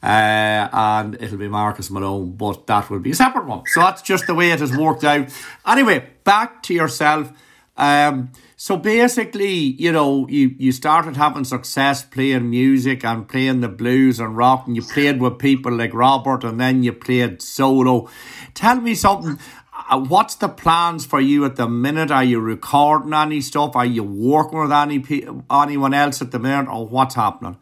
Uh, 0.00 0.68
and 0.72 1.16
it'll 1.20 1.38
be 1.38 1.48
Marcus 1.48 1.90
Malone, 1.90 2.30
but 2.36 2.68
that 2.68 2.88
will 2.88 3.00
be 3.00 3.10
a 3.10 3.14
separate 3.14 3.46
one. 3.46 3.64
So 3.66 3.80
that's 3.80 4.02
just 4.02 4.28
the 4.28 4.34
way 4.34 4.52
it 4.52 4.60
has 4.60 4.76
worked 4.76 5.02
out. 5.02 5.28
Anyway, 5.66 6.08
back 6.22 6.62
to 6.64 6.74
yourself. 6.74 7.32
Um, 7.76 8.30
so 8.56 8.76
basically, 8.76 9.54
you 9.54 9.90
know, 9.90 10.28
you, 10.28 10.54
you 10.56 10.70
started 10.70 11.16
having 11.16 11.44
success 11.44 12.04
playing 12.04 12.48
music 12.48 13.04
and 13.04 13.28
playing 13.28 13.60
the 13.60 13.68
blues 13.68 14.20
and 14.20 14.36
rock, 14.36 14.66
and 14.66 14.76
you 14.76 14.82
played 14.82 15.20
with 15.20 15.38
people 15.38 15.72
like 15.72 15.92
Robert, 15.92 16.44
and 16.44 16.60
then 16.60 16.84
you 16.84 16.92
played 16.92 17.42
solo. 17.42 18.08
Tell 18.54 18.80
me 18.80 18.94
something. 18.94 19.38
Uh, 19.88 20.00
What's 20.00 20.34
the 20.34 20.48
plans 20.48 21.04
for 21.06 21.20
you 21.20 21.44
at 21.44 21.56
the 21.56 21.68
minute? 21.68 22.10
Are 22.10 22.24
you 22.24 22.40
recording 22.40 23.12
any 23.12 23.40
stuff? 23.40 23.76
Are 23.76 23.86
you 23.86 24.02
working 24.02 24.58
with 24.58 24.72
any 24.72 25.04
anyone 25.50 25.94
else 25.94 26.22
at 26.22 26.30
the 26.30 26.38
minute, 26.38 26.70
or 26.70 26.86
what's 26.86 27.14
happening? 27.14 27.56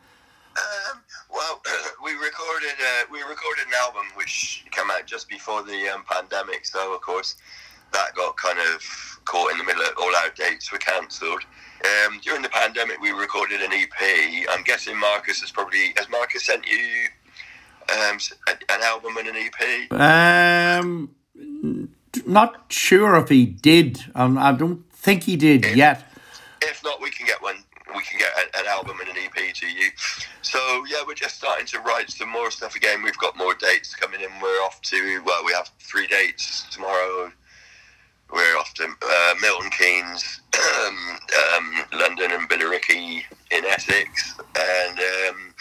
Um, 0.56 1.00
well, 1.32 1.60
we 2.04 2.12
recorded 2.12 2.74
uh, 2.80 3.04
we 3.10 3.18
recorded 3.20 3.66
an 3.66 3.74
album 3.82 4.04
which 4.14 4.64
came 4.70 4.90
out 4.90 5.06
just 5.06 5.28
before 5.28 5.62
the 5.62 5.88
um, 5.88 6.04
pandemic. 6.08 6.64
So 6.66 6.94
of 6.94 7.00
course, 7.00 7.36
that 7.92 8.14
got 8.14 8.36
kind 8.36 8.58
of 8.58 9.20
caught 9.24 9.52
in 9.52 9.58
the 9.58 9.64
middle. 9.64 9.82
of 9.82 9.92
All 9.98 10.14
our 10.16 10.30
dates 10.30 10.70
were 10.70 10.78
cancelled. 10.78 11.42
Um, 11.84 12.20
during 12.22 12.42
the 12.42 12.48
pandemic, 12.48 13.00
we 13.00 13.10
recorded 13.10 13.60
an 13.60 13.72
EP. 13.72 14.46
I'm 14.50 14.62
guessing 14.64 14.98
Marcus 14.98 15.40
has 15.40 15.50
probably 15.50 15.92
has 15.96 16.08
Marcus 16.08 16.44
sent 16.44 16.66
you 16.66 17.08
um, 17.92 18.18
an 18.48 18.82
album 18.82 19.16
and 19.18 19.28
an 19.28 19.36
EP. 19.36 19.92
Um, 19.92 21.10
not 22.26 22.72
sure 22.72 23.16
if 23.16 23.28
he 23.28 23.46
did. 23.46 24.00
Um, 24.14 24.38
I 24.38 24.52
don't 24.52 24.90
think 24.92 25.24
he 25.24 25.36
did 25.36 25.64
yet. 25.76 26.04
If 26.62 26.82
not, 26.82 27.00
we 27.00 27.10
can 27.10 27.26
get 27.26 27.42
one. 27.42 27.56
We 27.94 28.02
can 28.02 28.18
get 28.18 28.30
an, 28.38 28.46
an 28.60 28.66
album 28.66 28.96
and 29.00 29.10
an 29.10 29.16
EP 29.22 29.54
to 29.54 29.66
you. 29.66 29.90
So 30.42 30.58
yeah, 30.88 31.02
we're 31.06 31.14
just 31.14 31.36
starting 31.36 31.66
to 31.66 31.80
write 31.80 32.10
some 32.10 32.30
more 32.30 32.50
stuff 32.50 32.74
again. 32.74 33.02
We've 33.02 33.18
got 33.18 33.36
more 33.36 33.54
dates 33.54 33.94
coming 33.94 34.20
in. 34.20 34.30
We're 34.42 34.62
off 34.62 34.80
to 34.82 35.22
well, 35.24 35.44
we 35.44 35.52
have 35.52 35.70
three 35.78 36.06
dates 36.06 36.66
tomorrow. 36.70 37.30
We're 38.32 38.56
off 38.56 38.72
to 38.74 38.84
uh, 38.84 39.34
Milton 39.40 39.70
Keynes, 39.70 40.40
um, 40.54 41.18
um, 41.56 41.84
London, 41.92 42.32
and 42.32 42.48
Billericay 42.48 43.22
in 43.50 43.64
Essex, 43.64 44.34
and 44.58 44.98
um, 44.98 45.54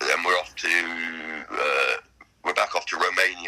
then 0.00 0.22
we're 0.24 0.38
off 0.38 0.54
to. 0.56 1.46
Uh, 1.50 1.96
we're 2.44 2.52
back 2.52 2.76
off 2.76 2.84
to 2.86 2.96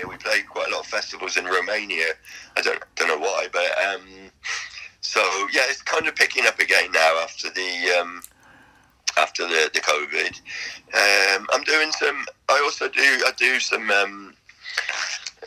We 0.09 0.17
played 0.17 0.49
quite 0.49 0.69
a 0.69 0.71
lot 0.71 0.81
of 0.81 0.87
festivals 0.87 1.37
in 1.37 1.45
Romania. 1.45 2.07
I 2.57 2.61
don't 2.63 2.83
don't 2.97 3.09
know 3.09 3.19
why, 3.19 3.47
but 3.53 3.71
um, 3.87 4.31
so 5.01 5.21
yeah, 5.53 5.63
it's 5.69 5.83
kind 5.83 6.07
of 6.07 6.15
picking 6.15 6.47
up 6.47 6.59
again 6.59 6.91
now 6.93 7.21
after 7.23 7.51
the 7.51 7.99
um, 8.01 8.23
after 9.19 9.47
the 9.47 9.71
the 9.73 9.81
COVID. 9.81 10.41
Um, 10.95 11.47
I'm 11.53 11.63
doing 11.65 11.93
some. 11.93 12.25
I 12.49 12.61
also 12.65 12.89
do. 12.89 13.01
I 13.01 13.33
do 13.37 13.61
some. 13.61 13.91
Um, 13.91 14.35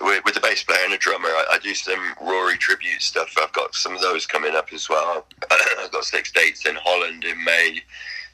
with, 0.02 0.24
with 0.24 0.34
the 0.34 0.40
bass 0.40 0.64
player 0.64 0.80
and 0.86 0.94
a 0.94 0.98
drummer, 0.98 1.28
I, 1.28 1.46
I 1.54 1.60
do 1.60 1.74
some 1.74 2.14
Rory 2.22 2.58
tribute 2.58 3.02
stuff. 3.02 3.34
I've 3.42 3.52
got 3.54 3.76
some 3.76 3.94
of 3.94 4.02
those 4.02 4.26
coming 4.26 4.56
up 4.56 4.72
as 4.74 4.90
well. 4.90 5.26
I've 5.80 5.92
got 5.92 6.06
six 6.06 6.32
dates 6.32 6.66
in 6.66 6.76
Holland 6.76 7.24
in 7.26 7.44
May, 7.44 7.82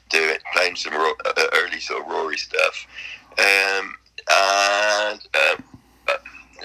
do 0.08 0.18
it 0.22 0.42
playing 0.54 0.76
some 0.76 0.94
uh, 0.94 1.46
early 1.54 1.80
sort 1.80 2.02
of 2.02 2.08
Rory 2.08 2.36
stuff, 2.36 2.86
um, 3.38 3.94
and 4.30 5.20
um, 5.34 5.64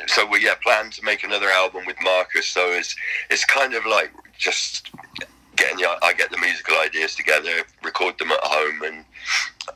so 0.08 0.26
we 0.26 0.44
yeah 0.44 0.56
plan 0.62 0.90
to 0.92 1.04
make 1.04 1.24
another 1.24 1.50
album 1.50 1.86
with 1.86 1.98
Marcus. 2.02 2.48
So 2.48 2.72
it's 2.72 2.96
it's 3.30 3.46
kind 3.46 3.74
of 3.74 3.86
like 3.86 4.12
just 4.38 4.92
getting 5.56 5.78
the 5.78 5.88
I 6.02 6.14
get 6.14 6.32
the 6.32 6.38
musical 6.38 6.78
ideas 6.78 7.16
together, 7.16 7.64
record 7.84 8.18
them 8.18 8.32
at 8.32 8.40
home, 8.42 8.82
and 8.84 9.06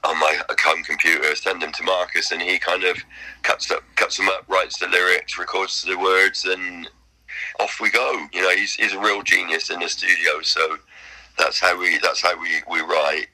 on 0.04 0.20
my 0.20 0.40
home 0.64 0.84
computer, 0.84 1.36
send 1.36 1.62
them 1.62 1.72
to 1.74 1.84
Marcus, 1.84 2.32
and 2.32 2.42
he 2.42 2.58
kind 2.58 2.84
of 2.84 2.98
cuts 3.44 3.70
up, 3.72 3.84
cuts 3.96 4.18
them 4.18 4.30
up, 4.30 4.46
writes 4.48 4.80
the 4.80 4.88
lyrics, 4.88 5.38
records 5.38 5.84
the 5.84 5.98
words, 5.98 6.46
and 6.46 6.90
off 7.60 7.80
we 7.82 7.90
go. 7.90 8.28
You 8.34 8.42
know, 8.42 8.56
he's 8.56 8.76
he's 8.76 8.94
a 8.94 9.00
real 9.00 9.22
genius 9.22 9.70
in 9.70 9.80
the 9.80 9.90
studio, 9.90 10.42
so 10.42 10.78
that's 11.38 11.60
how 11.60 11.78
we 11.80 12.00
that's 12.00 12.22
how 12.22 12.40
we 12.40 12.50
we 12.70 12.82
write. 12.82 13.28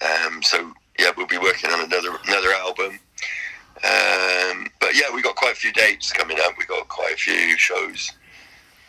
Um, 0.00 0.42
so 0.42 0.72
yeah, 0.98 1.10
we'll 1.16 1.26
be 1.26 1.38
working 1.38 1.70
on 1.70 1.84
another 1.84 2.16
another 2.26 2.52
album. 2.52 2.98
Um, 3.84 4.66
but 4.80 4.94
yeah, 4.94 5.14
we 5.14 5.22
got 5.22 5.36
quite 5.36 5.52
a 5.52 5.56
few 5.56 5.72
dates 5.72 6.12
coming 6.12 6.38
up. 6.40 6.54
We 6.58 6.64
got 6.66 6.88
quite 6.88 7.14
a 7.14 7.16
few 7.16 7.56
shows. 7.56 8.12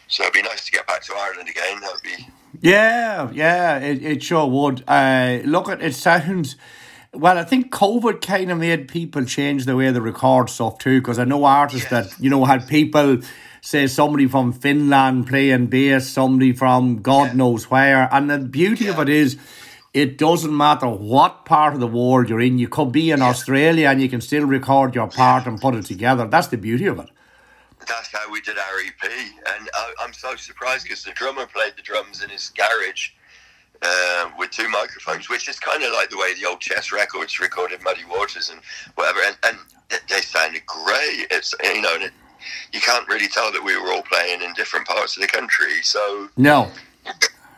So 0.07 0.23
it'd 0.23 0.33
be 0.33 0.41
nice 0.41 0.65
to 0.65 0.71
get 0.71 0.87
back 0.87 1.03
to 1.03 1.13
Ireland 1.15 1.47
again. 1.49 1.79
That'd 1.81 2.01
be 2.03 2.27
Yeah, 2.61 3.29
yeah, 3.31 3.77
it, 3.79 4.03
it 4.03 4.23
sure 4.23 4.47
would. 4.47 4.83
Uh, 4.87 5.39
look, 5.45 5.69
it, 5.69 5.81
it 5.81 5.93
sounds. 5.95 6.55
Well, 7.13 7.37
I 7.37 7.43
think 7.43 7.71
COVID 7.71 8.21
kind 8.21 8.51
of 8.51 8.57
made 8.59 8.87
people 8.87 9.25
change 9.25 9.65
the 9.65 9.75
way 9.75 9.91
they 9.91 9.99
record 9.99 10.49
stuff 10.49 10.79
too. 10.79 10.99
Because 11.01 11.19
I 11.19 11.25
know 11.25 11.43
artists 11.45 11.91
Yes. 11.91 12.15
that 12.15 12.23
you 12.23 12.29
know 12.29 12.45
had 12.45 12.67
people 12.67 13.19
say 13.61 13.85
somebody 13.87 14.25
from 14.27 14.53
Finland 14.53 15.27
playing 15.27 15.67
bass, 15.67 16.07
somebody 16.07 16.53
from 16.53 17.01
God 17.01 17.35
knows 17.35 17.69
where. 17.69 18.07
And 18.11 18.29
the 18.29 18.39
beauty 18.39 18.87
of 18.87 18.97
it 18.99 19.09
is, 19.09 19.37
it 19.93 20.17
doesn't 20.17 20.55
matter 20.55 20.87
what 20.87 21.45
part 21.45 21.73
of 21.73 21.79
the 21.79 21.87
world 21.87 22.29
you're 22.29 22.41
in. 22.41 22.59
You 22.59 22.67
could 22.67 22.91
be 22.91 23.11
in 23.11 23.21
Australia 23.21 23.87
and 23.89 24.01
you 24.01 24.09
can 24.09 24.21
still 24.21 24.45
record 24.45 24.93
your 24.95 25.07
part 25.07 25.47
and 25.47 25.59
put 25.59 25.75
it 25.75 25.85
together. 25.85 26.27
That's 26.27 26.47
the 26.47 26.57
beauty 26.57 26.85
of 26.85 26.99
it. 26.99 27.09
That's 27.87 28.11
how 28.11 28.31
we 28.31 28.41
did 28.41 28.57
our 28.57 28.79
EP, 28.85 29.11
and 29.57 29.69
I, 29.73 29.93
I'm 30.01 30.13
so 30.13 30.35
surprised 30.35 30.83
because 30.83 31.03
the 31.03 31.11
drummer 31.11 31.47
played 31.47 31.73
the 31.75 31.81
drums 31.81 32.21
in 32.21 32.29
his 32.29 32.49
garage 32.49 33.11
uh, 33.81 34.29
with 34.37 34.51
two 34.51 34.67
microphones, 34.67 35.29
which 35.29 35.47
is 35.47 35.59
kind 35.59 35.81
of 35.83 35.93
like 35.93 36.09
the 36.09 36.17
way 36.17 36.33
the 36.35 36.47
old 36.47 36.59
Chess 36.59 36.91
Records 36.91 37.39
recorded 37.39 37.81
Muddy 37.81 38.03
Waters 38.09 38.49
and 38.49 38.59
whatever, 38.95 39.19
and, 39.25 39.37
and 39.45 39.57
they 40.09 40.21
sounded 40.21 40.65
great. 40.65 41.27
It's 41.31 41.55
you 41.63 41.81
know, 41.81 41.95
and 41.95 42.03
it, 42.03 42.11
you 42.73 42.81
can't 42.81 43.07
really 43.07 43.27
tell 43.27 43.51
that 43.51 43.63
we 43.63 43.75
were 43.79 43.91
all 43.91 44.03
playing 44.03 44.41
in 44.41 44.53
different 44.53 44.85
parts 44.85 45.15
of 45.17 45.21
the 45.21 45.27
country. 45.27 45.81
So 45.81 46.29
No. 46.37 46.69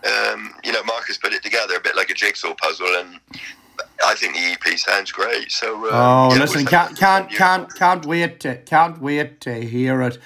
Um, 0.05 0.53
you 0.63 0.71
know, 0.71 0.83
Marcus 0.83 1.17
put 1.17 1.33
it 1.33 1.43
together 1.43 1.75
a 1.75 1.81
bit 1.81 1.95
like 1.95 2.09
a 2.09 2.13
jigsaw 2.13 2.53
puzzle, 2.55 2.87
and 2.99 3.19
I 4.05 4.15
think 4.15 4.33
the 4.35 4.41
EP 4.71 4.77
sounds 4.79 5.11
great. 5.11 5.51
So 5.51 5.85
uh, 5.87 5.89
Oh, 5.91 6.33
yeah, 6.33 6.39
listen, 6.41 6.65
can't 6.65 6.97
can't 6.97 7.29
can't 7.29 7.73
can't 7.75 8.05
wait 8.05 8.39
to 8.41 8.57
can't 8.57 8.99
wait 9.01 9.41
to 9.41 9.53
hear 9.55 10.01
it. 10.01 10.17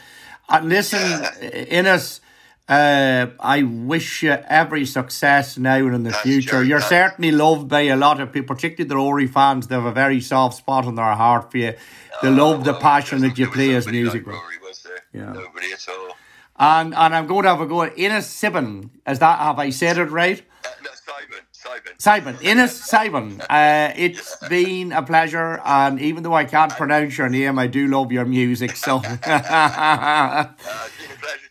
And 0.48 0.70
listen, 0.70 1.26
Innes, 1.42 2.22
uh, 2.70 3.28
I 3.40 3.64
wish 3.64 4.24
you 4.24 4.32
every 4.32 4.86
success 4.86 5.58
now 5.58 5.76
and 5.78 5.96
in 5.96 6.04
the 6.04 6.12
Thanks, 6.12 6.24
future. 6.24 6.64
You're 6.64 6.80
thanks. 6.80 6.90
certainly 6.90 7.32
loved 7.32 7.68
by 7.70 7.82
a 7.82 7.96
lot 7.96 8.20
of 8.22 8.32
people, 8.32 8.56
particularly 8.56 8.88
the 8.88 8.96
Rory 8.96 9.28
fans. 9.28 9.68
They 9.68 9.76
have 9.76 9.86
a 9.86 9.92
very 9.92 10.22
soft 10.22 10.58
spot 10.58 10.86
in 10.86 10.96
their 10.96 11.14
heart 11.14 11.52
for 11.52 11.58
you. 11.58 11.74
They 12.22 12.30
love 12.30 12.64
the 12.64 12.76
Oh, 12.76 12.80
passion 12.80 13.22
that 13.22 13.38
you 13.38 13.50
play 13.52 13.76
as 13.76 13.88
music. 13.88 14.26
Like 14.26 14.36
Rory, 14.36 14.58
was 14.64 14.84
there? 14.84 15.00
Yeah. 15.14 15.34
Nobody 15.34 15.72
at 15.74 15.86
all. 15.90 16.16
And 16.58 16.94
and 16.96 17.16
I'm 17.16 17.28
going 17.28 17.44
to 17.44 17.50
have 17.50 17.62
a 17.62 17.66
go 17.66 17.82
at 17.84 17.98
Innes 17.98 18.28
Sibin. 18.28 18.90
Is 19.08 19.20
that 19.20 19.40
have 19.40 19.60
I 19.60 19.70
said 19.72 19.98
it 19.98 20.06
right? 20.06 20.42
Uh, 20.64 20.70
no, 20.84 20.90
Simon. 20.94 21.40
Simon. 21.52 21.94
Simon, 21.98 22.68
Simon, 22.68 23.42
uh, 23.50 23.92
it's 23.96 24.36
been 24.50 24.92
a 24.92 25.02
pleasure, 25.02 25.60
and 25.66 26.00
even 26.00 26.22
though 26.22 26.36
I 26.36 26.46
can't 26.46 26.72
pronounce 26.72 27.18
your 27.18 27.28
name, 27.28 27.58
I 27.58 27.66
do 27.66 27.88
love 27.88 28.12
your 28.12 28.26
music. 28.26 28.76
So, 28.76 29.00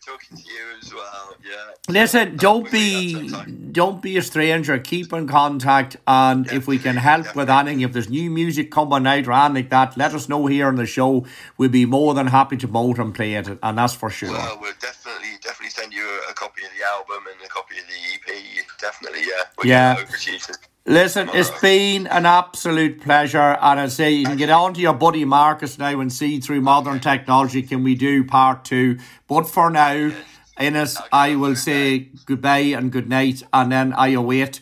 talking 0.05 0.37
to 0.37 0.43
you 0.43 0.63
as 0.81 0.93
well. 0.93 1.35
Yeah. 1.43 1.71
listen, 1.89 2.37
don't 2.37 2.69
be 2.71 3.31
don't 3.71 4.01
be 4.01 4.17
a 4.17 4.21
stranger. 4.21 4.77
Keep 4.77 5.13
in 5.13 5.27
contact, 5.27 5.97
and 6.07 6.51
if 6.51 6.67
we 6.67 6.77
can 6.77 6.97
help 6.97 7.35
with 7.35 7.49
anything, 7.49 7.81
if 7.81 7.93
there's 7.93 8.09
new 8.09 8.29
music 8.29 8.71
coming 8.71 9.07
out 9.07 9.27
or 9.27 9.33
anything 9.33 9.55
like 9.55 9.69
that, 9.71 9.97
let 9.97 10.13
us 10.13 10.29
know 10.29 10.45
here 10.45 10.67
on 10.67 10.75
the 10.75 10.85
show. 10.85 11.25
We'll 11.57 11.69
be 11.69 11.85
more 11.85 12.13
than 12.13 12.27
happy 12.27 12.57
to 12.57 12.67
promote 12.67 12.99
and 12.99 13.13
play 13.13 13.33
it, 13.35 13.47
and 13.61 13.77
that's 13.77 13.95
for 13.95 14.09
sure. 14.09 14.31
Well, 14.31 14.59
we'll 14.61 14.73
definitely 14.79 15.37
definitely 15.41 15.71
send 15.71 15.93
you 15.93 16.03
a, 16.03 16.31
a 16.31 16.33
copy 16.33 16.63
of 16.63 16.71
the 16.77 16.85
album 16.85 17.25
and 17.31 17.45
a 17.45 17.49
copy 17.49 17.75
of 17.79 17.85
the 17.87 17.93
EP. 18.13 18.65
Definitely, 18.79 19.21
yeah. 19.21 19.43
We'll 19.57 19.67
Yeah. 19.67 20.65
Get 20.87 20.95
it 20.95 20.99
over 20.99 21.07
to 21.07 21.19
you 21.19 21.25
to- 21.25 21.25
Listen, 21.25 21.29
it's 21.33 21.61
been 21.61 22.07
an 22.07 22.25
absolute 22.25 23.01
pleasure, 23.01 23.57
and 23.61 23.79
I 23.79 23.87
say 23.87 24.11
you 24.11 24.25
can 24.25 24.37
get 24.37 24.49
on 24.49 24.73
to 24.75 24.81
your 24.81 24.93
buddy 24.93 25.25
Marcus 25.25 25.77
now 25.79 25.99
and 25.99 26.11
see 26.13 26.39
through 26.39 26.61
modern 26.61 26.99
technology 26.99 27.61
can 27.63 27.83
we 27.83 27.95
do 27.95 28.23
part 28.23 28.63
two. 28.65 28.99
But 29.27 29.43
for 29.49 29.69
now, 29.71 30.11
Innes, 30.59 30.97
I 31.11 31.35
will 31.35 31.55
say 31.55 32.09
goodbye 32.25 32.75
and 32.77 32.91
good 32.91 33.09
night, 33.09 33.41
and 33.51 33.71
then 33.71 33.93
I 33.93 34.09
await 34.09 34.61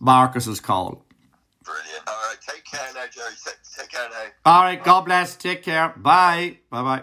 Marcus's 0.00 0.60
call. 0.60 1.04
Brilliant. 1.64 2.02
All 2.06 2.14
right. 2.14 2.36
Take 2.46 2.64
care 2.64 2.88
now, 2.94 3.04
Gerry. 3.10 3.32
Take, 3.44 3.58
take 3.76 3.88
care 3.90 4.08
now. 4.10 4.26
All 4.44 4.62
right, 4.62 4.82
God 4.82 5.02
bless. 5.02 5.36
Take 5.36 5.62
care. 5.62 5.90
Bye. 5.96 6.58
Bye. 6.70 6.82
Bye. 6.82 7.02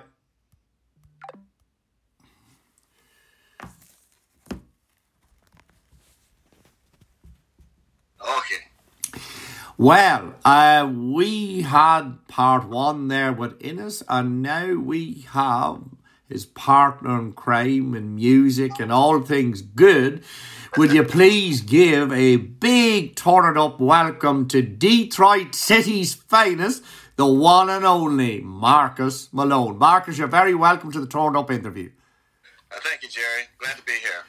Okay. 8.28 8.66
Well, 9.78 10.36
uh, 10.44 10.92
we 10.94 11.62
had 11.62 12.28
part 12.28 12.68
one 12.68 13.08
there 13.08 13.32
with 13.32 13.62
Innes, 13.62 14.04
and 14.10 14.42
now 14.42 14.74
we 14.74 15.26
have 15.30 15.84
his 16.28 16.46
partner 16.46 17.20
in 17.20 17.32
crime 17.32 17.94
and 17.94 18.16
music 18.16 18.80
and 18.80 18.92
all 18.92 19.22
things 19.22 19.62
good. 19.62 20.24
Would 20.76 20.92
you 20.92 21.04
please 21.04 21.62
give 21.62 22.12
a 22.12 22.36
big 22.36 23.16
turn 23.16 23.50
it 23.50 23.58
up 23.58 23.80
welcome 23.80 24.48
to 24.50 24.62
Detroit 24.62 25.56
City's 25.56 26.14
finest, 26.14 26.84
the 27.16 27.26
one 27.26 27.70
and 27.70 27.86
only 27.86 28.42
Marcus 28.42 29.30
Malone. 29.32 29.78
Marcus, 29.78 30.18
you're 30.18 30.28
very 30.28 30.54
welcome 30.54 30.92
to 30.92 31.00
the 31.00 31.08
Turn 31.08 31.36
It 31.36 31.40
Up 31.40 31.50
interview. 31.50 31.92
Uh, 32.70 32.76
thank 32.82 33.02
you, 33.04 33.10
Gerry. 33.10 33.44
Glad 33.60 33.78
to 33.78 33.84
be 33.84 33.94
here. 33.94 34.27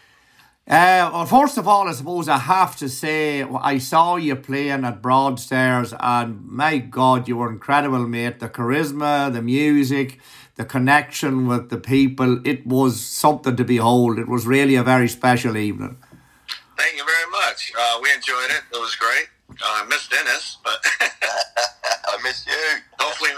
Uh, 0.68 1.08
well, 1.14 1.24
first 1.24 1.56
of 1.56 1.66
all, 1.66 1.88
I 1.88 1.92
suppose 1.92 2.28
I 2.28 2.36
have 2.36 2.76
to 2.76 2.90
say 2.90 3.42
I 3.42 3.78
saw 3.78 4.16
you 4.16 4.36
playing 4.36 4.84
at 4.84 5.00
Broadstairs, 5.00 5.94
and 5.98 6.46
my 6.46 6.76
God, 6.76 7.26
you 7.26 7.38
were 7.38 7.50
incredible, 7.50 8.06
mate. 8.06 8.38
The 8.40 8.50
charisma, 8.50 9.32
the 9.32 9.40
music, 9.40 10.20
the 10.56 10.66
connection 10.66 11.46
with 11.46 11.70
the 11.70 11.78
people—it 11.78 12.66
was 12.66 13.00
something 13.02 13.56
to 13.56 13.64
behold. 13.64 14.18
It 14.18 14.28
was 14.28 14.46
really 14.46 14.74
a 14.74 14.82
very 14.82 15.08
special 15.08 15.56
evening. 15.56 15.96
Thank 16.76 16.96
you 16.98 17.04
very 17.06 17.30
much. 17.30 17.72
Uh, 17.78 17.98
we 18.02 18.12
enjoyed 18.12 18.50
it. 18.50 18.62
It 18.70 18.78
was 18.78 18.94
great. 18.94 19.28
Uh, 19.50 19.54
I 19.82 19.86
missed 19.88 20.10
Dennis, 20.10 20.58
but 20.62 20.84
I 21.00 22.18
miss 22.22 22.46
you. 22.46 22.52
hopefully 22.98 23.30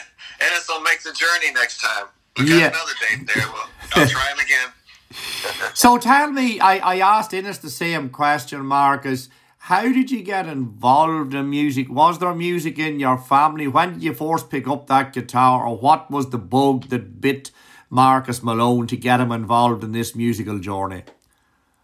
Dennis 0.40 0.66
will 0.66 0.80
make 0.80 1.02
the 1.02 1.12
journey 1.12 1.52
next 1.52 1.82
time. 1.82 2.06
We 2.38 2.46
got 2.48 2.54
Yeah. 2.56 2.66
another 2.68 2.92
date 3.10 3.26
there. 3.26 3.44
Well, 3.52 3.68
I'll 3.94 4.06
try 4.08 4.30
him 4.32 4.38
again. 4.38 4.68
So 5.74 5.96
tell 5.96 6.32
me, 6.32 6.58
I, 6.58 6.78
I 6.78 6.98
asked 6.98 7.32
Innes 7.32 7.58
the 7.58 7.70
same 7.70 8.10
question, 8.10 8.66
Marcus. 8.66 9.28
How 9.58 9.82
did 9.82 10.10
you 10.10 10.22
get 10.22 10.46
involved 10.46 11.34
in 11.34 11.50
music? 11.50 11.88
Was 11.90 12.18
there 12.18 12.34
music 12.34 12.78
in 12.78 12.98
your 12.98 13.18
family? 13.18 13.68
When 13.68 13.94
did 13.94 14.02
you 14.02 14.14
first 14.14 14.50
pick 14.50 14.66
up 14.66 14.86
that 14.88 15.12
guitar, 15.12 15.66
or 15.66 15.76
what 15.76 16.10
was 16.10 16.30
the 16.30 16.38
bug 16.38 16.88
that 16.88 17.20
bit 17.20 17.50
Marcus 17.90 18.42
Malone 18.42 18.86
to 18.88 18.96
get 18.96 19.20
him 19.20 19.30
involved 19.30 19.84
in 19.84 19.92
this 19.92 20.14
musical 20.16 20.58
journey? 20.58 21.04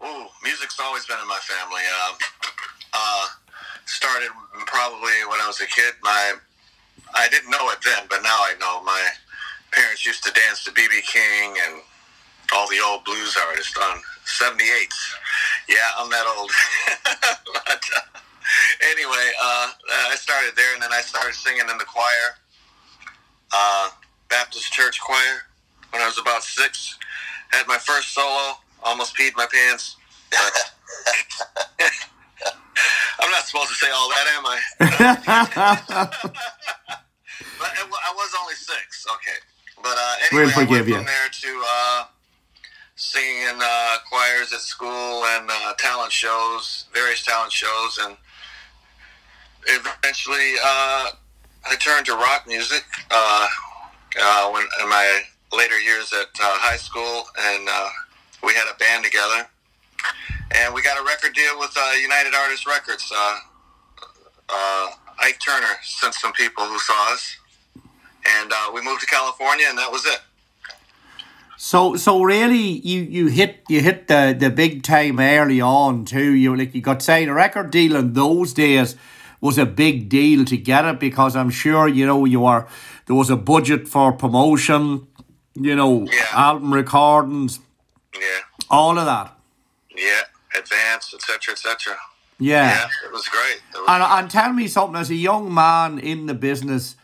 Ooh, 0.03 0.25
music's 0.43 0.79
always 0.79 1.05
been 1.05 1.19
in 1.21 1.27
my 1.27 1.39
family. 1.41 1.83
Um, 2.03 2.17
uh, 2.93 3.27
started 3.85 4.29
probably 4.65 5.17
when 5.29 5.39
I 5.39 5.47
was 5.47 5.61
a 5.61 5.67
kid. 5.67 5.93
My 6.01 6.33
I 7.13 7.29
didn't 7.29 7.49
know 7.49 7.69
it 7.69 7.79
then, 7.85 8.07
but 8.09 8.21
now 8.23 8.39
I 8.43 8.53
know. 8.59 8.83
My 8.83 9.09
parents 9.71 10.05
used 10.05 10.23
to 10.23 10.31
dance 10.31 10.63
to 10.65 10.71
BB 10.71 11.01
King 11.07 11.55
and 11.65 11.81
all 12.53 12.67
the 12.69 12.79
old 12.85 13.03
blues 13.05 13.37
artists 13.47 13.77
on 13.77 14.01
78s. 14.25 15.15
Yeah, 15.69 15.75
I'm 15.97 16.09
that 16.09 16.25
old. 16.37 16.51
but, 17.65 17.81
uh, 17.97 18.19
anyway, 18.91 19.31
uh, 19.41 19.69
I 20.11 20.15
started 20.15 20.55
there, 20.55 20.73
and 20.73 20.81
then 20.81 20.91
I 20.93 21.01
started 21.01 21.33
singing 21.35 21.67
in 21.69 21.77
the 21.77 21.85
choir, 21.85 22.37
uh, 23.53 23.89
Baptist 24.29 24.71
Church 24.71 24.99
Choir, 25.01 25.43
when 25.91 26.01
I 26.01 26.05
was 26.05 26.17
about 26.17 26.43
six. 26.43 26.97
Had 27.51 27.67
my 27.67 27.77
first 27.77 28.13
solo, 28.13 28.57
almost 28.83 29.15
peed 29.15 29.35
my 29.37 29.45
pants. 29.51 29.95
I'm 33.19 33.31
not 33.31 33.45
supposed 33.45 33.69
to 33.69 33.75
say 33.75 33.89
all 33.91 34.09
that, 34.09 34.27
am 34.35 34.45
I? 34.45 34.59
But 37.59 37.71
I 37.71 38.13
was 38.15 38.31
only 38.41 38.55
six. 38.55 39.05
Okay. 39.15 39.39
But 39.81 39.95
uh, 39.97 40.15
anyway, 40.31 40.51
forgive 40.51 40.85
I 40.85 40.89
you. 40.89 40.93
went 40.95 41.05
from 41.07 41.13
there 41.13 41.29
to 41.29 41.63
uh, 41.65 42.05
singing 42.95 43.43
in 43.43 43.59
uh, 43.61 43.97
choirs 44.09 44.53
at 44.53 44.61
school 44.61 45.23
and 45.25 45.49
uh, 45.49 45.73
talent 45.77 46.11
shows, 46.11 46.85
various 46.93 47.23
talent 47.23 47.51
shows, 47.51 47.99
and 48.03 48.15
eventually 49.67 50.53
uh, 50.63 51.11
I 51.69 51.75
turned 51.79 52.05
to 52.07 52.13
rock 52.13 52.45
music 52.47 52.83
uh, 53.11 53.47
uh, 54.21 54.49
when 54.51 54.63
in 54.81 54.89
my 54.89 55.21
later 55.51 55.79
years 55.79 56.13
at 56.13 56.27
uh, 56.39 56.57
high 56.59 56.77
school, 56.77 57.25
and 57.39 57.67
we 58.43 58.53
had 58.53 58.71
a 58.71 58.77
band 58.77 59.03
together, 59.03 59.47
and 60.55 60.73
we 60.73 60.81
got 60.81 60.99
a 60.99 61.03
record 61.03 61.33
deal 61.33 61.59
with 61.59 61.75
United 62.01 62.33
Artists 62.33 62.65
Records. 62.65 63.11
Ike 65.17 65.39
Turner 65.39 65.79
sent 65.81 66.13
some 66.13 66.33
people 66.33 66.65
who 66.65 66.77
saw 66.77 67.13
us, 67.13 67.37
and 68.25 68.51
we 68.73 68.81
moved 68.81 69.01
to 69.01 69.07
California, 69.07 69.65
and 69.67 69.77
that 69.77 69.91
was 69.91 70.05
it. 70.05 70.19
So, 71.57 71.95
so 71.95 72.21
really, 72.21 72.57
you, 72.85 73.01
you 73.01 73.27
hit 73.27 73.63
you 73.69 73.81
hit 73.81 74.07
the, 74.07 74.35
the 74.37 74.49
big 74.49 74.83
time 74.83 75.19
early 75.19 75.61
on 75.61 76.05
too. 76.05 76.33
You 76.33 76.55
like 76.55 76.75
you 76.75 76.81
got 76.81 77.01
signed 77.01 77.29
a 77.29 77.33
record 77.33 77.71
deal 77.71 77.95
in 77.95 78.13
those 78.13 78.53
days 78.53 78.95
was 79.41 79.57
a 79.57 79.65
big 79.65 80.09
deal 80.09 80.43
to 80.45 80.57
get 80.57 80.85
it 80.85 80.99
because 80.99 81.35
I'm 81.35 81.49
sure 81.49 81.87
you 81.87 82.05
know 82.05 82.25
you 82.25 82.45
are 82.45 82.67
there 83.05 83.15
was 83.15 83.29
a 83.29 83.35
budget 83.37 83.87
for 83.87 84.11
promotion, 84.11 85.07
you 85.53 85.75
know, 85.75 86.05
Yeah. 86.11 86.25
album 86.33 86.73
recordings, 86.73 87.59
Yeah, 88.13 88.39
all 88.69 88.97
of 88.97 89.05
that. 89.05 89.37
yeah, 89.95 90.21
advance, 90.57 91.13
etc., 91.13 91.53
etc. 91.53 91.95
Yeah. 92.39 92.69
Yeah, 92.69 92.87
it 93.05 93.11
was 93.13 93.27
great. 93.29 93.61
It 93.73 93.77
was, 93.77 93.85
And, 93.87 94.03
and 94.03 94.29
tell 94.31 94.51
me 94.51 94.67
something 94.67 94.99
as 94.99 95.09
a 95.09 95.15
young 95.15 95.53
man 95.53 95.99
in 95.99 96.25
the 96.25 96.33
business, 96.33 96.95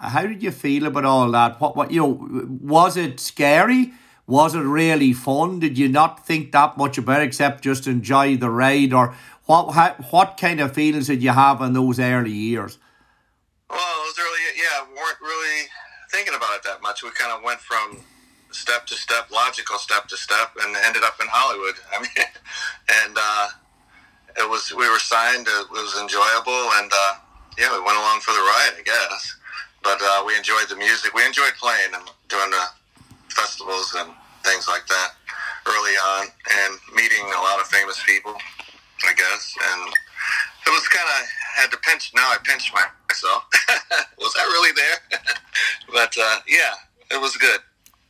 how 0.00 0.22
did 0.22 0.42
you 0.42 0.50
feel 0.50 0.86
about 0.86 1.04
all 1.04 1.30
that? 1.30 1.60
What 1.60 1.76
what 1.76 1.90
you 1.90 2.00
know 2.00 2.28
was 2.60 2.96
it 2.96 3.20
scary? 3.20 3.92
Was 4.26 4.54
it 4.54 4.60
really 4.60 5.12
fun? 5.12 5.58
Did 5.58 5.76
you 5.76 5.88
not 5.88 6.24
think 6.24 6.52
that 6.52 6.78
much 6.78 6.96
about 6.98 7.20
it 7.20 7.24
except 7.24 7.64
just 7.64 7.86
enjoy 7.86 8.36
the 8.36 8.48
ride? 8.48 8.92
Or 8.92 9.14
what, 9.46 9.72
how, 9.72 9.94
what 10.10 10.38
kind 10.40 10.60
of 10.60 10.72
feelings 10.72 11.08
did 11.08 11.20
you 11.20 11.30
have 11.30 11.60
in 11.60 11.72
those 11.72 11.98
early 11.98 12.30
years? 12.30 12.78
Well, 13.68 13.78
it 13.78 14.06
was 14.06 14.18
yeah, 14.56 14.86
weren't 14.94 15.20
really 15.20 15.66
thinking 16.12 16.34
about 16.34 16.54
it 16.54 16.62
that 16.62 16.80
much. 16.80 17.02
We 17.02 17.10
kind 17.10 17.32
of 17.32 17.42
went 17.42 17.60
from 17.60 18.04
step 18.52 18.86
to 18.86 18.94
step, 18.94 19.30
logical 19.30 19.78
step 19.78 20.06
to 20.08 20.16
step, 20.16 20.54
and 20.62 20.76
ended 20.76 21.02
up 21.02 21.20
in 21.20 21.26
Hollywood. 21.28 21.74
I 21.92 22.00
mean, 22.00 22.26
and 23.04 23.16
uh, 23.18 23.48
it 24.38 24.48
was 24.48 24.72
we 24.76 24.88
were 24.88 24.98
signed. 24.98 25.46
It 25.48 25.70
was 25.70 25.98
enjoyable, 26.00 26.70
and 26.78 26.90
uh, 26.94 27.14
yeah, 27.58 27.72
we 27.72 27.82
went 27.84 27.98
along 27.98 28.20
for 28.20 28.32
the 28.32 28.38
ride, 28.38 28.78
I 28.78 28.82
guess. 28.84 29.36
But 29.82 29.98
uh, 30.02 30.24
we 30.26 30.36
enjoyed 30.36 30.68
the 30.68 30.76
music. 30.76 31.14
We 31.14 31.24
enjoyed 31.24 31.54
playing 31.58 31.94
and 31.94 32.04
doing 32.28 32.50
the 32.50 32.64
festivals 33.28 33.94
and 33.98 34.10
things 34.44 34.68
like 34.68 34.86
that 34.86 35.10
early 35.66 35.92
on, 35.92 36.26
and 36.26 36.78
meeting 36.94 37.24
a 37.24 37.40
lot 37.40 37.60
of 37.60 37.66
famous 37.66 38.02
people, 38.04 38.34
I 39.04 39.12
guess. 39.14 39.54
And 39.72 39.88
it 40.66 40.70
was 40.70 40.88
kind 40.88 41.06
of 41.06 41.28
had 41.56 41.70
to 41.70 41.78
pinch. 41.78 42.12
Now 42.14 42.28
I 42.30 42.38
pinch 42.42 42.72
myself. 42.72 43.44
was 44.18 44.34
I 44.38 44.44
really 44.44 44.72
there? 44.72 45.20
but 45.92 46.14
uh, 46.18 46.40
yeah, 46.48 46.74
it 47.10 47.20
was 47.20 47.36
good. 47.36 47.60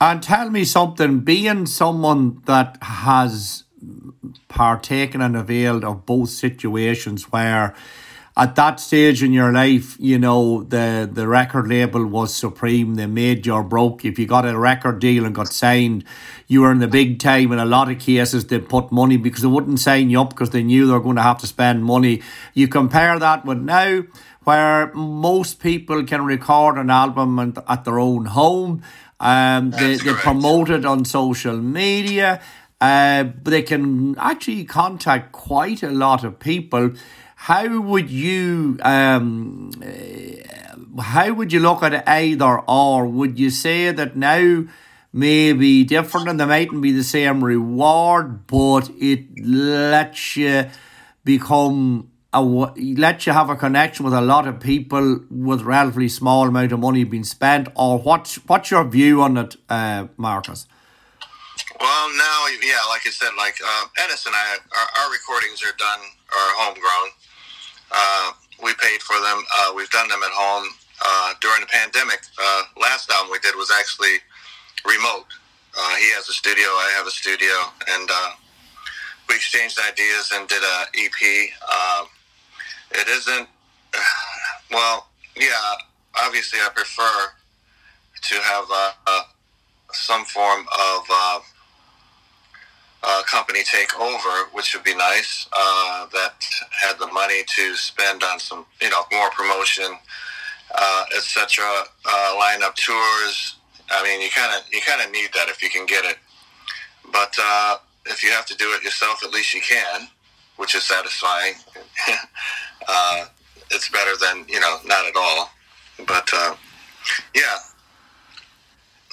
And 0.01 0.23
tell 0.23 0.49
me 0.49 0.65
something, 0.65 1.21
being 1.21 1.67
someone 1.67 2.41
that 2.47 2.79
has 2.83 3.65
partaken 4.49 5.21
and 5.21 5.37
availed 5.37 5.85
of 5.85 6.07
both 6.07 6.31
situations 6.31 7.31
where 7.33 7.75
at 8.37 8.55
that 8.57 8.81
stage 8.81 9.23
in 9.23 9.33
your 9.33 9.53
life, 9.53 9.97
you 9.99 10.19
know, 10.19 10.63
the, 10.63 11.09
the 11.11 11.27
record 11.27 11.69
label 11.69 12.07
was 12.07 12.35
supreme. 12.35 12.95
They 12.95 13.07
made 13.07 13.47
you 13.47 13.55
or 13.55 13.63
broke. 13.63 14.05
If 14.05 14.19
you 14.19 14.27
got 14.27 14.47
a 14.47 14.59
record 14.59 15.01
deal 15.01 15.27
and 15.27 15.35
got 15.35 15.53
signed, 15.53 16.05
you 16.47 16.63
were 16.63 16.73
in 16.73 16.79
the 16.79 16.89
big 16.89 17.19
time. 17.19 17.53
In 17.53 17.59
a 17.59 17.65
lot 17.65 17.91
of 17.91 17.99
cases, 17.99 18.47
they 18.47 18.59
put 18.59 18.93
money 18.93 19.17
because 19.17 19.43
they 19.43 19.49
wouldn't 19.49 19.81
sign 19.81 20.11
you 20.11 20.21
up 20.21 20.31
because 20.31 20.51
they 20.51 20.63
knew 20.63 20.87
they 20.87 20.93
were 20.93 21.01
going 21.01 21.17
to 21.17 21.23
have 21.23 21.39
to 21.39 21.47
spend 21.47 21.85
money. 21.85 22.23
You 22.55 22.69
compare 22.69 23.19
that 23.19 23.45
with 23.45 23.59
now, 23.59 24.05
where 24.45 24.93
most 24.95 25.61
people 25.61 26.05
can 26.05 26.25
record 26.25 26.79
an 26.79 26.89
album 26.89 27.55
at 27.69 27.85
their 27.85 27.99
own 27.99 28.27
home 28.27 28.83
um, 29.21 29.71
they, 29.71 29.97
they 29.97 30.15
promote 30.15 30.71
it 30.71 30.85
on 30.85 31.05
social 31.05 31.59
media. 31.59 32.41
Uh, 32.81 33.25
but 33.25 33.51
they 33.51 33.63
can 33.63 34.17
actually 34.19 34.65
contact 34.65 35.33
quite 35.33 35.83
a 35.83 35.91
lot 35.91 36.25
of 36.25 36.39
people. 36.39 36.93
How 37.45 37.81
would 37.81 38.11
you 38.11 38.79
um, 38.83 39.71
uh, 39.83 41.03
how 41.03 41.33
would 41.33 41.55
you 41.55 41.61
look 41.61 41.83
at 41.83 42.07
either 42.07 42.61
or? 42.69 43.07
Would 43.07 43.39
you 43.39 43.49
say 43.49 43.91
that 43.91 44.15
now 44.15 44.65
may 45.11 45.55
be 45.55 45.85
different 45.85 46.29
and 46.29 46.39
there 46.39 46.47
mightn't 46.47 46.83
be 46.83 46.93
the 46.93 47.03
same 47.03 47.43
reward, 47.43 48.47
but 48.47 48.91
it 49.01 49.43
lets 49.43 50.37
you 50.37 50.67
become 51.25 52.11
a, 52.35 52.43
let 52.43 53.27
you 53.27 53.33
have 53.33 53.49
a 53.49 53.57
connection 53.57 54.05
with 54.05 54.15
a 54.15 54.21
lot 54.21 54.47
of 54.47 54.61
people 54.61 55.21
with 55.31 55.63
relatively 55.63 56.11
small 56.11 56.47
amount 56.47 56.73
of 56.73 56.81
money 56.81 57.05
being 57.05 57.25
spent, 57.25 57.69
or 57.75 57.99
what's 57.99 58.37
what's 58.49 58.71
your 58.71 58.85
view 58.85 59.23
on 59.23 59.39
it, 59.39 59.57
uh, 59.71 60.09
Marcus? 60.19 60.67
Well, 61.81 62.11
now, 62.11 62.47
yeah, 62.63 62.85
like 62.91 63.07
I 63.07 63.11
said, 63.11 63.31
like 63.39 63.57
uh, 63.65 63.87
Innes 64.05 64.27
and 64.27 64.35
I, 64.35 64.59
our, 64.77 65.05
our, 65.05 65.11
recordings 65.11 65.63
are 65.63 65.75
done, 65.79 66.01
are 66.29 66.53
homegrown. 66.61 67.09
Uh, 67.93 68.33
we 68.63 68.75
paid 68.75 69.01
for 69.03 69.17
them. 69.21 69.43
Uh, 69.57 69.73
we've 69.75 69.91
done 69.91 70.09
them 70.09 70.21
at 70.23 70.31
home 70.33 70.69
uh, 71.05 71.35
during 71.41 71.61
the 71.61 71.67
pandemic. 71.67 72.21
Uh, 72.41 72.63
last 72.81 73.11
album 73.11 73.33
we 73.33 73.39
did 73.41 73.55
was 73.57 73.71
actually 73.79 74.17
remote. 74.85 75.27
Uh, 75.79 75.95
he 75.97 76.11
has 76.13 76.29
a 76.29 76.33
studio, 76.33 76.67
I 76.67 76.93
have 76.97 77.07
a 77.07 77.11
studio, 77.11 77.55
and 77.89 78.11
we 79.29 79.37
exchanged 79.37 79.79
ideas 79.89 80.33
and 80.35 80.49
did 80.49 80.63
a 80.63 80.85
EP 80.99 81.49
it 82.93 83.09
isn't. 83.09 83.49
Well, 84.73 85.09
yeah. 85.37 85.75
Obviously, 86.17 86.61
I 86.61 86.69
prefer 86.73 87.33
to 88.23 88.35
have 88.37 88.67
some 89.91 90.25
form 90.25 90.61
of 90.61 91.03
uh, 93.03 93.21
uh, 93.21 93.23
company 93.25 93.61
take 93.63 93.99
over, 93.99 94.49
which 94.53 94.75
would 94.75 94.85
be 94.85 94.95
nice. 94.95 95.49
Uh, 95.53 96.07
that 96.13 96.35
had 96.81 96.99
the 96.99 97.07
money 97.09 97.43
to 97.47 97.75
spend 97.77 98.23
on 98.23 98.39
some, 98.39 98.65
you 98.81 98.91
know, 98.91 99.03
more 99.13 99.31
promotion, 99.31 99.97
uh, 100.75 101.05
etc. 101.17 101.65
line 102.37 102.63
up 102.63 102.75
tours. 102.77 103.57
I 103.91 104.03
mean, 104.05 104.21
you 104.21 104.31
kind 104.31 104.55
of 104.55 104.63
you 104.73 104.81
kind 104.87 105.03
of 105.05 105.11
need 105.13 105.31
that 105.35 105.49
if 105.49 105.63
you 105.63 105.71
can 105.71 105.87
get 105.87 106.05
it. 106.05 106.17
But 107.13 107.35
if 108.07 108.23
you 108.23 108.31
have 108.31 108.47
to 108.47 108.57
do 108.57 108.73
it 108.75 108.83
yourself, 108.83 109.23
at 109.25 109.31
least 109.31 109.55
you 109.55 109.61
can, 109.61 110.09
which 110.57 110.75
is 110.75 110.85
satisfying. 110.85 111.55
uh, 112.89 113.27
it's 113.71 113.89
better 113.89 114.13
than 114.21 114.47
you 114.49 114.61
know 114.61 114.79
not 114.87 115.07
at 115.07 115.17
all. 115.17 115.51
But 116.07 116.29
uh, 116.33 116.55
yeah. 117.35 117.57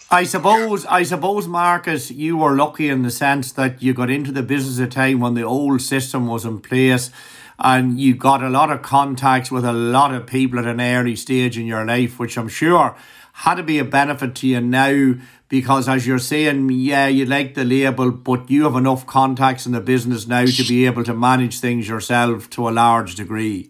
I 0.10 0.24
suppose, 0.24 0.86
I 0.86 1.04
suppose, 1.04 1.50
Marcus, 1.50 2.12
you 2.12 2.38
were 2.38 2.56
lucky 2.56 2.88
in 2.88 3.02
the 3.02 3.12
sense 3.12 3.52
that 3.52 3.84
you 3.84 3.94
got 3.94 4.10
into 4.10 4.32
the 4.32 4.42
business 4.42 4.80
at 4.80 4.88
a 4.88 4.90
time 4.90 5.20
when 5.20 5.34
the 5.34 5.44
old 5.44 5.82
system 5.82 6.28
was 6.28 6.46
in 6.46 6.62
place, 6.62 7.12
and 7.60 8.00
you 8.00 8.16
got 8.16 8.42
a 8.42 8.50
lot 8.50 8.72
of 8.72 8.82
contacts 8.82 9.52
with 9.52 9.66
a 9.66 9.74
lot 9.74 10.14
of 10.14 10.26
people 10.26 10.60
at 10.60 10.66
an 10.66 10.80
early 10.80 11.18
stage 11.18 11.58
in 11.58 11.66
your 11.66 11.84
life, 11.84 12.20
which 12.20 12.38
I'm 12.38 12.48
sure 12.48 12.96
had 13.34 13.56
to 13.56 13.64
be 13.64 13.80
a 13.80 13.86
benefit 13.86 14.34
to 14.36 14.48
you 14.48 14.62
now 14.62 15.16
because 15.50 15.90
as 15.90 16.08
you're 16.08 16.20
saying, 16.20 16.70
yeah, 16.70 17.08
you 17.08 17.26
like 17.26 17.54
the 17.54 17.66
label, 17.66 18.12
but 18.12 18.50
you 18.50 18.64
have 18.64 18.76
enough 18.76 19.06
contacts 19.06 19.66
in 19.66 19.74
the 19.74 19.82
business 19.82 20.26
now 20.26 20.46
to 20.46 20.64
be 20.64 20.86
able 20.86 21.04
to 21.04 21.14
manage 21.14 21.60
things 21.60 21.88
yourself 21.88 22.50
to 22.52 22.68
a 22.68 22.72
large 22.72 23.16
degree. 23.16 23.70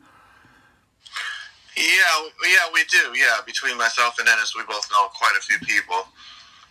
Yeah, 1.77 2.29
yeah, 2.49 2.67
we 2.73 2.83
do. 2.89 3.17
Yeah, 3.17 3.37
between 3.45 3.77
myself 3.77 4.17
and 4.19 4.27
Innes, 4.27 4.53
we 4.57 4.63
both 4.65 4.89
know 4.91 5.07
quite 5.13 5.35
a 5.39 5.43
few 5.43 5.59
people, 5.59 6.07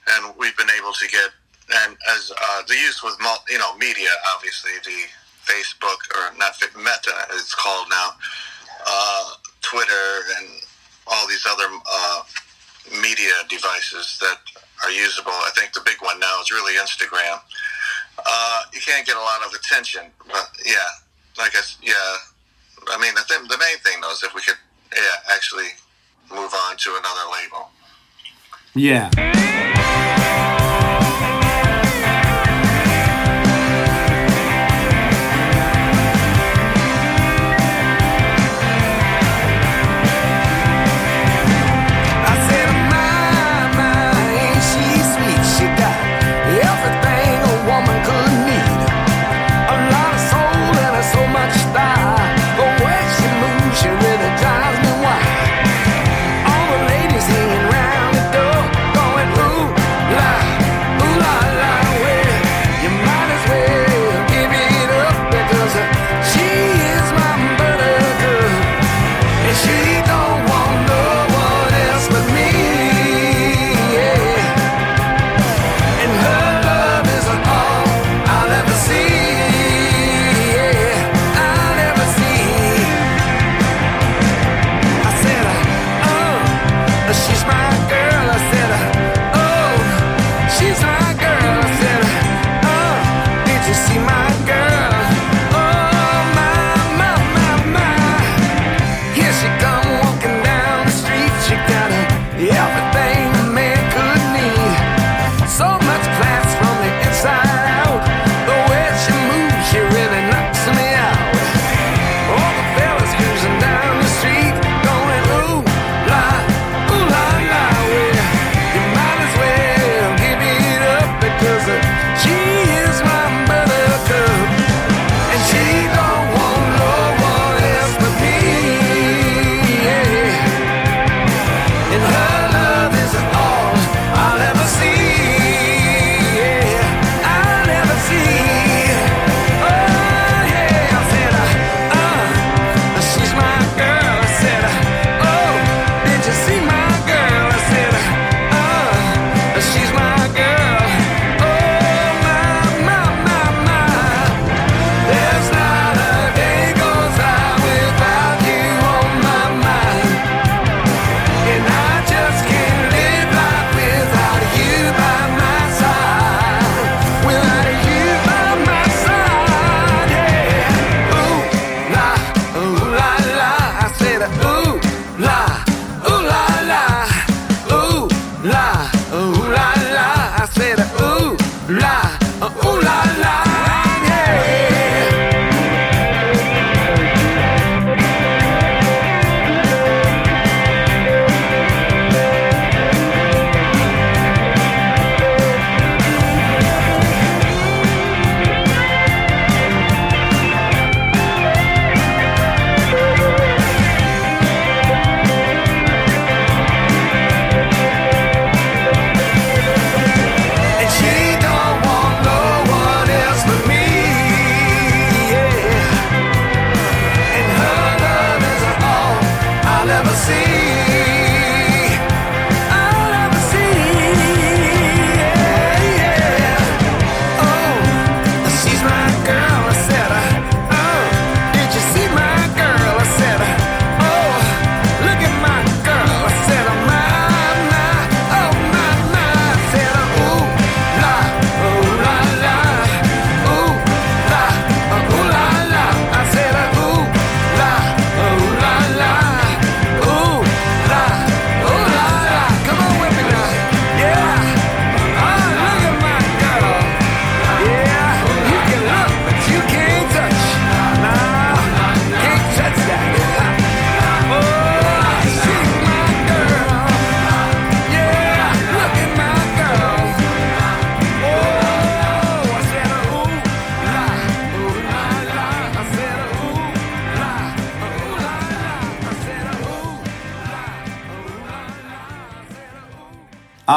and 0.09 0.35
we've 0.37 0.57
been 0.57 0.71
able 0.71 0.93
to 0.93 1.09
get 1.09 1.31
and 1.75 1.97
as 2.15 2.31
uh, 2.31 2.63
the 2.69 2.75
use 2.75 3.03
with 3.03 3.17
you 3.51 3.59
know 3.59 3.77
media, 3.77 4.09
obviously 4.35 4.73
the 4.85 5.03
Facebook 5.45 5.99
or 6.17 6.37
not 6.39 6.55
Meta, 6.77 7.15
it's 7.33 7.55
called 7.55 7.89
now, 7.91 8.11
uh, 8.87 9.31
Twitter, 9.63 10.09
and 10.39 10.49
all 11.07 11.27
these 11.29 11.47
other 11.49 11.67
uh, 11.67 12.23
media 13.03 13.33
devices 13.49 14.19
that 14.21 14.39
are 14.85 14.91
usable. 14.91 15.33
I 15.33 15.51
think 15.57 15.73
the 15.73 15.83
big 15.85 15.97
one 16.01 16.21
now 16.21 16.41
is 16.41 16.51
really 16.51 16.75
Instagram. 16.75 17.41
Uh, 18.25 18.63
you 18.73 18.81
can't 18.81 19.07
get 19.07 19.17
a 19.17 19.21
lot 19.21 19.45
of 19.47 19.53
attention, 19.55 20.03
but 20.27 20.51
yeah, 20.65 20.89
like 21.39 21.53
I 21.57 21.63
yeah, 21.83 22.17
I 22.89 22.99
mean 23.01 23.15
the 23.15 23.25
th- 23.29 23.49
the 23.49 23.59
main 23.59 23.79
thing 23.79 24.01
though 24.01 24.13
is 24.13 24.23
if 24.23 24.35
we 24.35 24.41
could 24.43 24.59
yeah 24.95 25.35
actually 25.35 25.69
move 26.31 26.53
on 26.53 26.77
to 26.77 26.91
another 26.99 27.31
label. 27.33 27.71
Yeah. 28.75 29.85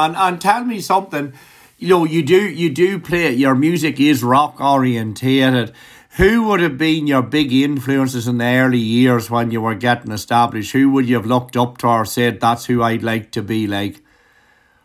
And 0.10 0.17
and 0.17 0.41
tell 0.41 0.63
me 0.65 0.82
something. 0.82 1.34
You 1.78 1.89
know, 1.89 2.04
you 2.04 2.24
do 2.24 2.50
you 2.50 2.69
do 2.72 2.98
play 3.00 3.32
your 3.32 3.54
music 3.54 4.00
is 4.00 4.24
rock 4.24 4.60
orientated. 4.60 5.72
Who 6.17 6.43
would 6.48 6.60
have 6.62 6.80
been 6.80 7.06
your 7.06 7.22
big 7.22 7.54
influences 7.54 8.28
in 8.28 8.39
the 8.39 8.45
early 8.45 8.80
years 8.80 9.30
when 9.30 9.52
you 9.52 9.62
were 9.62 9.76
getting 9.76 10.12
established? 10.12 10.72
Who 10.72 10.89
would 10.91 11.08
you 11.08 11.15
have 11.15 11.28
looked 11.28 11.56
up 11.56 11.78
to 11.80 11.88
or 11.88 12.06
said 12.06 12.41
that's 12.41 12.65
who 12.65 12.82
I'd 12.82 13.04
like 13.04 13.32
to 13.32 13.43
be 13.43 13.67
like? 13.67 14.02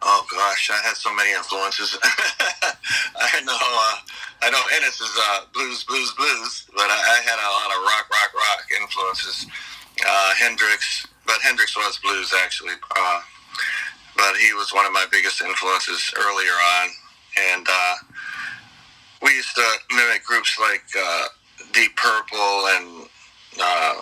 Oh 0.03 0.27
gosh, 0.31 0.71
I 0.71 0.77
had 0.87 0.97
so 0.97 1.13
many 1.15 1.33
influences. 1.33 1.97
I 2.03 3.41
know, 3.41 3.57
uh, 3.57 3.97
I 4.43 4.51
know 4.51 4.61
Innes 4.77 5.01
is 5.01 5.17
uh, 5.19 5.47
blues, 5.55 5.83
blues, 5.85 6.13
blues, 6.13 6.67
but 6.77 6.85
I, 6.85 7.17
I 7.17 7.23
had 7.25 7.41
a 7.41 7.49
lot 7.49 7.73
of 7.73 7.83
rock, 7.83 8.11
rock, 8.13 8.35
rock 8.35 8.67
influences. 8.83 9.47
Uh, 10.07 10.35
Hendrix, 10.35 11.07
but 11.27 11.41
Hendrix 11.41 11.75
was 11.75 11.99
blues 11.99 12.35
actually. 12.45 12.75
Uh, 12.95 13.21
but 14.17 14.37
he 14.37 14.53
was 14.55 14.73
one 14.73 14.87
of 14.87 14.93
my 14.93 15.07
biggest 15.11 15.41
influences 15.43 16.13
earlier 16.19 16.53
on, 16.81 16.89
and 17.53 17.67
uh, 17.69 17.95
we 19.23 19.31
used 19.35 19.55
to 19.55 19.67
mimic 19.95 20.25
groups 20.25 20.59
like 20.61 20.85
uh, 20.99 21.25
Deep 21.73 21.97
Purple 21.97 22.67
and. 22.77 23.07
Uh, 23.61 23.95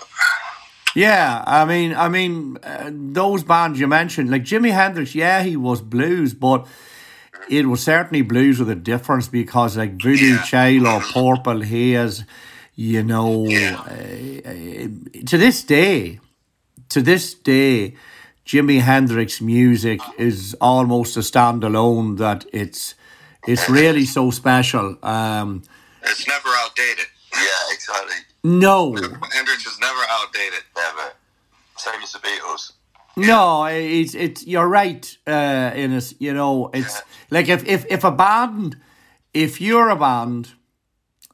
Yeah, 0.95 1.43
I 1.47 1.65
mean, 1.65 1.95
I 1.95 2.09
mean, 2.11 2.59
uh, 2.63 2.91
those 2.93 3.43
bands 3.45 3.81
you 3.81 3.87
mentioned, 3.89 4.31
like 4.31 4.45
Jimi 4.45 4.73
Hendrix, 4.73 5.15
yeah, 5.15 5.43
he 5.43 5.57
was 5.57 5.81
blues, 5.81 6.35
but 6.35 6.67
it 7.49 7.67
was 7.67 7.83
certainly 7.83 8.21
blues 8.23 8.59
with 8.59 8.69
a 8.69 8.75
difference 8.75 9.27
because, 9.29 9.77
like 9.79 9.93
Voodoo 10.03 10.35
Yeah. 10.37 10.43
Child 10.43 10.87
or 10.87 11.01
Purple 11.37 11.63
Haze, 11.63 12.25
you 12.77 13.03
know, 13.03 13.49
Yeah. 13.49 13.77
uh, 13.95 14.51
uh, 14.51 15.25
to 15.31 15.39
this 15.39 15.63
day, 15.65 16.21
to 16.91 17.01
this 17.01 17.35
day, 17.35 17.97
Jimi 18.47 18.81
Hendrix 18.81 19.41
music 19.41 20.01
is 20.19 20.57
almost 20.61 21.17
a 21.17 21.21
standalone. 21.21 22.19
That 22.19 22.45
it's 22.53 22.95
it's 23.47 23.69
really 23.69 24.05
so 24.05 24.31
special. 24.31 24.99
Um, 25.03 25.63
it's 26.03 26.27
never 26.27 26.49
outdated. 26.49 27.07
Yeah, 27.33 27.73
exactly. 27.73 28.17
no, 28.45 28.95
Hendrix 28.95 29.67
is 29.67 29.79
never 29.81 30.03
outdated. 30.11 30.65
Never. 30.77 31.13
Same 31.77 32.03
as 32.03 32.13
the 32.13 32.19
Beatles. 32.19 32.73
No, 33.17 33.65
it's 33.67 34.15
it's 34.15 34.47
you're 34.47 34.69
right. 34.69 35.17
Uh, 35.27 35.71
in 35.75 35.93
it, 35.93 36.15
you 36.19 36.33
know, 36.33 36.71
it's 36.73 37.03
like 37.31 37.49
if 37.49 37.67
if 37.67 37.85
if 37.91 38.05
a 38.05 38.11
band, 38.11 38.77
if 39.35 39.61
you're 39.61 39.91
a 39.91 39.97
band, 39.97 40.51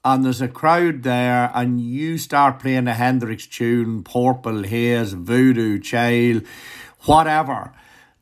and 0.04 0.24
there's 0.24 0.40
a 0.40 0.48
crowd 0.48 1.02
there, 1.04 1.50
and 1.54 1.80
you 1.80 2.18
start 2.18 2.60
playing 2.60 2.88
a 2.88 2.94
Hendrix 2.94 3.46
tune, 3.46 4.02
Purple 4.02 4.64
Haze, 4.64 5.12
Voodoo 5.12 5.78
Child, 5.78 6.42
whatever, 7.08 7.72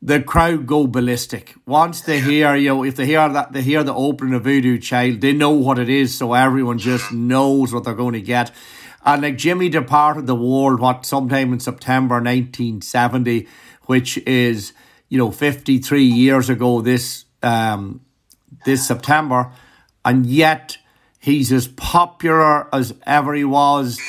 the 0.01 0.21
crowd 0.21 0.65
go 0.65 0.87
ballistic. 0.87 1.55
Once 1.65 2.01
they 2.01 2.19
hear 2.19 2.55
you, 2.55 2.83
if 2.83 2.95
they 2.95 3.05
hear 3.05 3.27
that, 3.29 3.51
they 3.51 3.61
hear 3.61 3.83
the 3.83 3.93
opening 3.93 4.33
of 4.33 4.43
Voodoo 4.43 4.77
Child, 4.77 5.21
they 5.21 5.33
know 5.33 5.51
what 5.51 5.79
it 5.79 5.89
is, 5.89 6.17
so 6.17 6.33
everyone 6.33 6.77
just 6.77 7.11
knows 7.11 7.73
what 7.73 7.83
they're 7.83 7.93
going 7.93 8.13
to 8.13 8.21
get. 8.21 8.51
And 9.05 9.21
like 9.21 9.35
Jimi 9.35 9.71
departed 9.71 10.27
the 10.27 10.35
world, 10.35 10.79
what 10.79 11.05
sometime 11.05 11.53
in 11.53 11.59
September 11.59 12.15
1970, 12.15 13.47
which 13.83 14.17
is 14.19 14.73
you 15.09 15.17
know 15.17 15.31
53 15.31 16.03
years 16.03 16.49
ago 16.49 16.81
this 16.81 17.25
um 17.41 18.01
this 18.65 18.87
September, 18.87 19.51
and 20.03 20.25
yet 20.25 20.77
he's 21.19 21.51
as 21.51 21.67
popular 21.67 22.73
as 22.75 22.93
ever 23.05 23.33
he 23.33 23.45
was. 23.45 23.99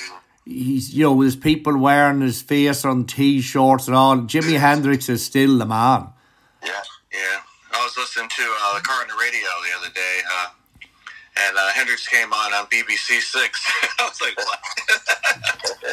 He's 0.48 0.94
you 0.94 1.04
know 1.04 1.20
there's 1.20 1.36
people 1.36 1.76
wearing 1.76 2.22
his 2.22 2.40
face 2.40 2.84
on 2.84 3.04
t-shirts 3.04 3.86
and 3.86 3.94
all. 3.94 4.16
Jimi 4.16 4.58
Hendrix 4.58 5.08
is 5.10 5.22
still 5.24 5.58
the 5.58 5.66
man. 5.66 6.08
Yeah. 6.64 6.80
Yeah, 7.12 7.40
I 7.72 7.84
was 7.84 7.96
listening 7.96 8.28
to 8.28 8.42
uh, 8.42 8.74
the 8.76 8.80
car 8.82 9.00
on 9.02 9.08
the 9.08 9.14
radio 9.20 9.48
the 9.64 9.78
other 9.80 9.92
day, 9.94 10.18
uh, 10.32 10.46
and 11.46 11.56
uh, 11.56 11.68
Hendrix 11.74 12.06
came 12.08 12.32
on 12.32 12.52
on 12.54 12.66
BBC 12.66 13.20
Six. 13.20 13.70
I 13.98 14.04
was 14.04 14.20
like, 14.20 14.36
what? 14.36 14.58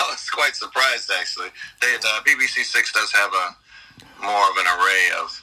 I 0.00 0.10
was 0.10 0.28
quite 0.30 0.56
surprised 0.56 1.10
actually. 1.18 1.48
They, 1.80 1.94
uh, 1.94 2.20
BBC 2.24 2.64
Six 2.64 2.92
does 2.92 3.12
have 3.12 3.30
a 3.32 3.56
more 4.22 4.44
of 4.50 4.56
an 4.58 4.66
array 4.66 5.08
of 5.20 5.42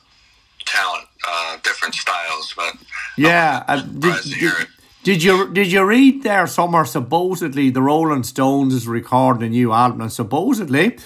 talent, 0.65 1.07
uh, 1.27 1.57
different 1.63 1.95
styles, 1.95 2.53
but 2.55 2.75
Yeah, 3.17 3.63
uh, 3.67 3.81
did, 3.81 4.23
to 4.23 4.29
hear 4.35 4.51
did, 4.51 4.61
it. 4.61 4.67
Did 5.03 5.23
you 5.23 5.51
did 5.53 5.71
you 5.71 5.83
read 5.85 6.23
there 6.23 6.45
somewhere? 6.45 6.85
Supposedly, 6.85 7.69
the 7.69 7.81
Rolling 7.81 8.23
Stones 8.23 8.73
is 8.73 8.87
recording 8.87 9.43
a 9.43 9.49
new 9.49 9.71
album, 9.71 10.01
and 10.01 10.11
supposedly, 10.11 10.97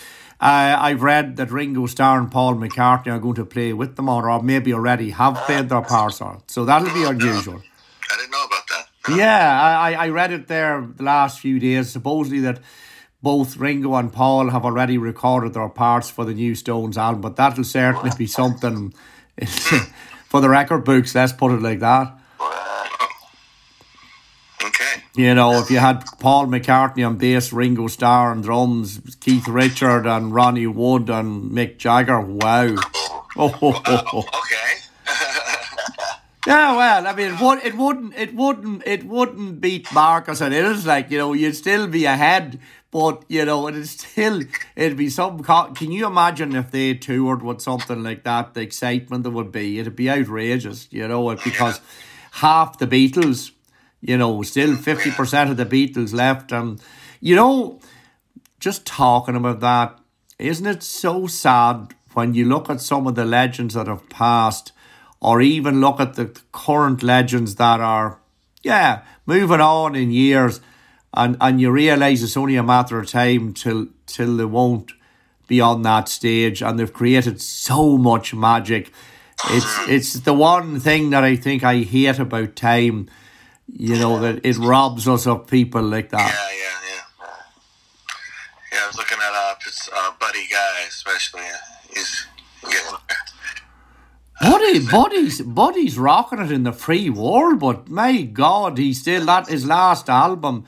uh, 0.42 0.78
I've 0.80 1.04
read 1.04 1.36
that 1.38 1.52
Ringo 1.52 1.86
Starr 1.86 2.20
and 2.20 2.32
Paul 2.32 2.56
McCartney 2.56 3.08
are 3.08 3.20
going 3.20 3.36
to 3.36 3.46
play 3.46 3.72
with 3.72 3.96
them, 3.96 4.10
on, 4.10 4.26
or 4.26 4.42
maybe 4.42 4.74
already 4.74 5.12
have 5.12 5.36
played 5.46 5.70
their 5.70 5.82
parts 5.82 6.22
on. 6.22 6.42
So 6.48 6.66
that'll 6.66 6.94
be 6.94 7.04
unusual. 7.04 7.62
I 8.12 8.18
didn't 8.18 8.32
know 8.32 8.46
about 8.46 8.68
that. 8.70 9.16
Yeah, 9.16 9.62
I, 9.62 9.92
I 9.92 10.06
I 10.06 10.10
read 10.10 10.32
it 10.32 10.48
there 10.48 10.82
the 10.82 11.04
last 11.04 11.40
few 11.40 11.60
days. 11.60 11.92
Supposedly 11.92 12.40
that 12.42 12.60
both 13.22 13.58
Ringo 13.58 13.94
and 13.96 14.12
Paul 14.12 14.50
have 14.50 14.66
already 14.66 14.98
recorded 14.98 15.54
their 15.54 15.70
parts 15.70 16.10
for 16.10 16.26
the 16.26 16.34
new 16.34 16.56
Stones 16.56 16.98
album, 16.98 17.22
but 17.22 17.36
that'll 17.36 17.64
certainly 17.64 18.12
be 18.18 18.26
something 18.26 18.92
for 20.26 20.42
the 20.42 20.50
record 20.50 20.84
books. 20.84 21.14
Let's 21.14 21.32
put 21.32 21.52
it 21.52 21.62
like 21.62 21.80
that. 21.80 22.18
You 25.16 25.36
know, 25.36 25.60
if 25.60 25.70
you 25.70 25.78
had 25.78 26.04
Paul 26.20 26.48
McCartney 26.48 27.06
on 27.06 27.18
bass, 27.18 27.54
Ringo 27.54 27.88
Starr 27.88 28.32
on 28.32 28.42
drums, 28.42 29.00
Keith 29.20 29.48
Richard 29.48 30.08
and 30.08 30.34
Ronnie 30.34 30.66
Wood 30.66 31.10
and 31.10 31.52
Mick 31.52 31.78
Jagger, 31.78 32.20
wow. 32.20 32.76
Oh, 33.36 33.48
ho, 33.48 33.72
ho, 33.72 33.82
ho. 33.86 34.20
Okay. 34.20 34.80
Yeah, 36.46 36.76
well, 36.76 37.08
I 37.08 37.16
mean, 37.16 37.32
it, 37.34 37.40
would, 37.40 37.64
it 37.64 37.78
wouldn't, 37.78 38.18
it 38.18 38.36
wouldn't, 38.36 38.86
it 38.86 39.06
wouldn't 39.06 39.62
beat 39.62 39.88
Marcus 39.94 40.42
and 40.42 40.54
it 40.54 40.66
is 40.66 40.86
Like 40.86 41.10
you 41.10 41.18
know, 41.18 41.32
you'd 41.32 41.56
still 41.56 41.88
be 41.88 42.04
ahead, 42.04 42.60
but 42.92 43.24
you 43.30 43.46
know, 43.46 43.70
it'd 43.70 43.88
still, 43.88 44.42
it'd 44.76 44.98
be 44.98 45.10
some. 45.10 45.42
Can 45.42 45.94
you 45.94 46.06
imagine 46.06 46.54
if 46.54 46.70
they 46.70 46.96
toured 46.96 47.44
with 47.44 47.62
something 47.62 48.04
like 48.04 48.26
that? 48.26 48.56
The 48.56 48.60
excitement 48.62 49.24
there 49.24 49.32
would 49.32 49.54
be, 49.54 49.80
it'd 49.80 49.96
be 49.96 50.10
outrageous. 50.10 50.90
You 50.92 51.08
know, 51.08 51.30
it- 51.30 51.40
because 51.46 51.80
half 52.34 52.78
the 52.78 52.88
Beatles, 52.88 53.52
you 54.06 54.18
know, 54.18 54.44
still 54.44 54.76
fifty 54.76 55.12
percent 55.12 55.50
of 55.50 55.58
the 55.58 55.66
Beatles 55.66 56.14
left, 56.14 56.52
and 56.52 56.82
you 57.22 57.36
know, 57.36 57.80
just 58.60 58.86
talking 58.86 59.36
about 59.36 59.62
that, 59.62 59.98
isn't 60.38 60.68
it 60.68 60.84
so 60.84 61.26
sad 61.26 61.96
when 62.14 62.34
you 62.34 62.46
look 62.46 62.70
at 62.70 62.82
some 62.82 63.08
of 63.08 63.16
the 63.16 63.26
legends 63.26 63.74
that 63.76 63.88
have 63.88 64.10
passed, 64.10 64.74
or 65.22 65.42
even 65.42 65.80
look 65.80 66.00
at 66.00 66.16
the 66.16 66.30
current 66.52 67.02
legends 67.02 67.56
that 67.56 67.80
are, 67.80 68.20
yeah, 68.62 69.04
moving 69.26 69.62
on 69.62 69.96
in 69.96 70.12
years, 70.12 70.60
and, 71.14 71.38
and 71.40 71.62
you 71.62 71.72
realise 71.72 72.22
it's 72.22 72.38
only 72.38 72.58
a 72.58 72.64
matter 72.64 73.00
of 73.00 73.08
time 73.08 73.54
till 73.54 73.88
till 74.06 74.36
they 74.38 74.46
won't 74.46 74.92
be 75.48 75.62
on 75.62 75.82
that 75.84 76.10
stage, 76.10 76.62
and 76.62 76.78
they've 76.78 76.94
created 76.94 77.42
so 77.42 77.98
much 77.98 78.34
magic. 78.34 78.92
It's 79.50 79.88
it's 79.88 80.14
the 80.14 80.34
one 80.34 80.80
thing 80.80 81.10
that 81.12 81.24
I 81.24 81.36
think 81.38 81.64
I 81.64 81.84
hate 81.84 82.20
about 82.20 82.56
time, 82.56 83.10
you 83.76 83.98
know, 83.98 84.20
that 84.20 84.46
it 84.46 84.58
robs 84.58 85.08
us 85.08 85.26
of 85.28 85.48
people 85.48 85.82
like 85.82 86.10
that. 86.10 86.20
Yeah, 86.20 86.58
yeah, 86.58 86.80
yeah. 86.90 87.28
Yeah, 88.72 88.84
I 88.84 88.88
was 88.88 88.98
looking 88.98 89.18
at 89.18 89.34
uh, 89.34 89.56
this, 89.66 89.90
uh, 89.96 90.12
Buddy 90.20 90.48
Guy, 90.52 90.86
especially. 90.88 91.42
He's 91.94 92.28
getting 92.62 92.98
Buddy, 94.42 94.86
Buddy's, 94.86 95.42
Buddy's 95.42 95.98
rocking 95.98 96.40
it 96.40 96.52
in 96.52 96.64
the 96.64 96.74
free 96.74 97.10
world, 97.10 97.60
but 97.60 97.88
my 97.88 98.24
God, 98.24 98.78
he's 98.78 99.00
still 99.00 99.26
that 99.26 99.48
his 99.48 99.66
last 99.66 100.10
album, 100.10 100.66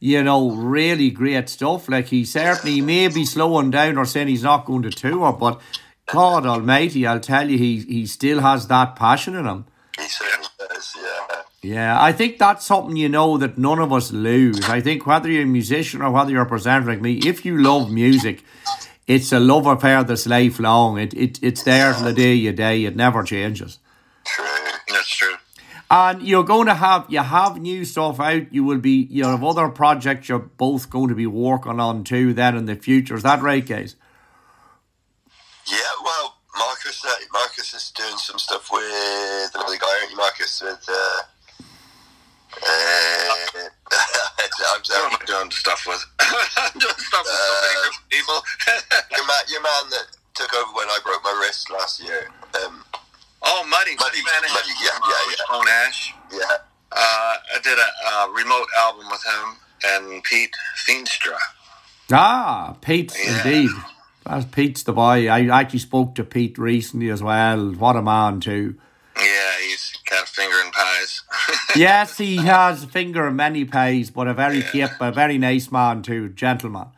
you 0.00 0.22
know, 0.22 0.50
really 0.50 1.10
great 1.10 1.48
stuff. 1.48 1.88
Like 1.88 2.06
he 2.06 2.24
certainly 2.24 2.80
may 2.80 3.08
be 3.08 3.24
slowing 3.24 3.70
down 3.70 3.98
or 3.98 4.06
saying 4.06 4.28
he's 4.28 4.44
not 4.44 4.64
going 4.64 4.82
to 4.82 4.90
tour, 4.90 5.32
but 5.32 5.60
God 6.06 6.46
Almighty, 6.46 7.06
I'll 7.06 7.20
tell 7.20 7.50
you, 7.50 7.58
he 7.58 7.80
he 7.80 8.06
still 8.06 8.40
has 8.40 8.66
that 8.68 8.96
passion 8.96 9.36
in 9.36 9.44
him. 9.44 9.66
He 9.98 10.08
certainly 10.08 10.48
does, 10.58 10.96
yeah. 10.96 11.17
Yeah, 11.62 12.00
I 12.00 12.12
think 12.12 12.38
that's 12.38 12.64
something 12.64 12.96
you 12.96 13.08
know 13.08 13.36
that 13.38 13.58
none 13.58 13.80
of 13.80 13.92
us 13.92 14.12
lose. 14.12 14.68
I 14.68 14.80
think 14.80 15.06
whether 15.06 15.28
you're 15.28 15.42
a 15.42 15.46
musician 15.46 16.02
or 16.02 16.10
whether 16.12 16.30
you're 16.30 16.42
a 16.42 16.46
presenter 16.46 16.88
like 16.88 17.00
me, 17.00 17.18
if 17.18 17.44
you 17.44 17.60
love 17.60 17.90
music, 17.90 18.44
it's 19.08 19.32
a 19.32 19.40
love 19.40 19.66
affair 19.66 20.04
that's 20.04 20.26
lifelong. 20.26 20.98
It, 20.98 21.14
it 21.14 21.42
it's 21.42 21.64
there 21.64 21.92
till 21.94 22.04
the 22.04 22.12
day 22.12 22.34
you 22.34 22.52
die. 22.52 22.72
It 22.72 22.94
never 22.94 23.24
changes. 23.24 23.80
True. 24.24 24.44
That's 24.88 25.08
true. 25.08 25.34
And 25.90 26.22
you're 26.22 26.44
going 26.44 26.66
to 26.66 26.74
have 26.74 27.06
you 27.08 27.20
have 27.20 27.58
new 27.60 27.84
stuff 27.84 28.20
out. 28.20 28.52
You 28.52 28.62
will 28.62 28.78
be 28.78 29.08
you 29.10 29.24
have 29.24 29.42
other 29.42 29.68
projects 29.68 30.28
you're 30.28 30.38
both 30.38 30.90
going 30.90 31.08
to 31.08 31.14
be 31.16 31.26
working 31.26 31.80
on 31.80 32.04
too. 32.04 32.34
Then 32.34 32.56
in 32.56 32.66
the 32.66 32.76
future, 32.76 33.16
is 33.16 33.24
that 33.24 33.42
right, 33.42 33.66
guys? 33.66 33.96
Yeah, 35.66 35.78
well, 36.04 36.36
Marcus, 36.56 37.04
uh, 37.04 37.14
Marcus 37.32 37.74
is 37.74 37.90
doing 37.90 38.16
some 38.16 38.38
stuff 38.38 38.70
with 38.70 39.50
another 39.54 39.76
guy, 39.76 39.98
aren't 40.00 40.10
you, 40.12 40.16
Marcus? 40.16 40.62
With 40.62 40.86
uh, 40.88 41.22
I'm 44.74 44.82
Who 44.98 45.06
sorry, 45.06 45.14
am 45.14 45.18
I 45.22 45.26
doing 45.26 45.50
stuff 45.50 45.86
with? 45.86 46.02
I'm 46.18 46.78
doing 46.82 46.98
stuff 46.98 47.22
with 47.24 47.38
so 47.38 47.54
many 47.62 47.78
different 47.86 48.10
people. 48.10 48.38
your 49.16 49.26
man, 49.26 49.42
your 49.48 49.62
man 49.62 49.84
that 49.94 50.06
took 50.34 50.52
over 50.54 50.72
when 50.74 50.88
I 50.88 50.98
broke 51.04 51.22
my 51.24 51.38
wrist 51.40 51.70
last 51.70 52.02
year. 52.02 52.28
Um, 52.64 52.84
Oh, 53.40 53.64
Muddy, 53.70 53.94
Muddy, 53.94 54.18
Muddy, 54.22 54.52
Muddy, 54.52 54.72
yeah, 54.82 54.90
from, 54.98 55.02
uh, 55.04 55.08
yeah, 55.08 55.14
yeah. 55.22 55.26
Wishbone 55.28 55.68
Ash. 55.86 56.14
Yeah. 56.32 56.56
Uh, 56.90 57.36
I 57.54 57.58
did 57.62 57.78
a, 57.78 57.88
uh 58.10 58.28
remote 58.32 58.66
album 58.76 59.06
with 59.10 59.24
him 59.24 59.56
and 59.86 60.24
Pete 60.24 60.54
Feenstra. 60.86 61.36
Ah, 62.12 62.74
Pete, 62.80 63.12
Yeah. 63.16 63.36
indeed. 63.46 63.70
That's 64.26 64.44
Pete's 64.46 64.82
the 64.82 64.92
boy. 64.92 65.28
I 65.28 65.46
actually 65.60 65.78
spoke 65.78 66.16
to 66.16 66.24
Pete 66.24 66.58
recently 66.58 67.10
as 67.10 67.22
well. 67.22 67.70
What 67.74 67.94
a 67.96 68.02
man, 68.02 68.40
too. 68.40 68.74
Yeah, 69.16 69.52
he's 69.60 69.94
got 70.10 70.24
a 70.24 70.26
finger 70.26 70.56
in 70.64 70.70
pies. 70.70 71.22
yes, 71.76 72.18
he 72.18 72.36
has 72.36 72.84
a 72.84 72.86
finger 72.86 73.26
in 73.28 73.36
many 73.36 73.64
pies, 73.64 74.10
but 74.10 74.26
a 74.28 74.34
very 74.34 74.64
Yeah. 74.74 74.94
a 75.00 75.12
very 75.12 75.38
nice 75.38 75.70
man, 75.70 76.02
too. 76.02 76.28
Gentleman. 76.30 76.88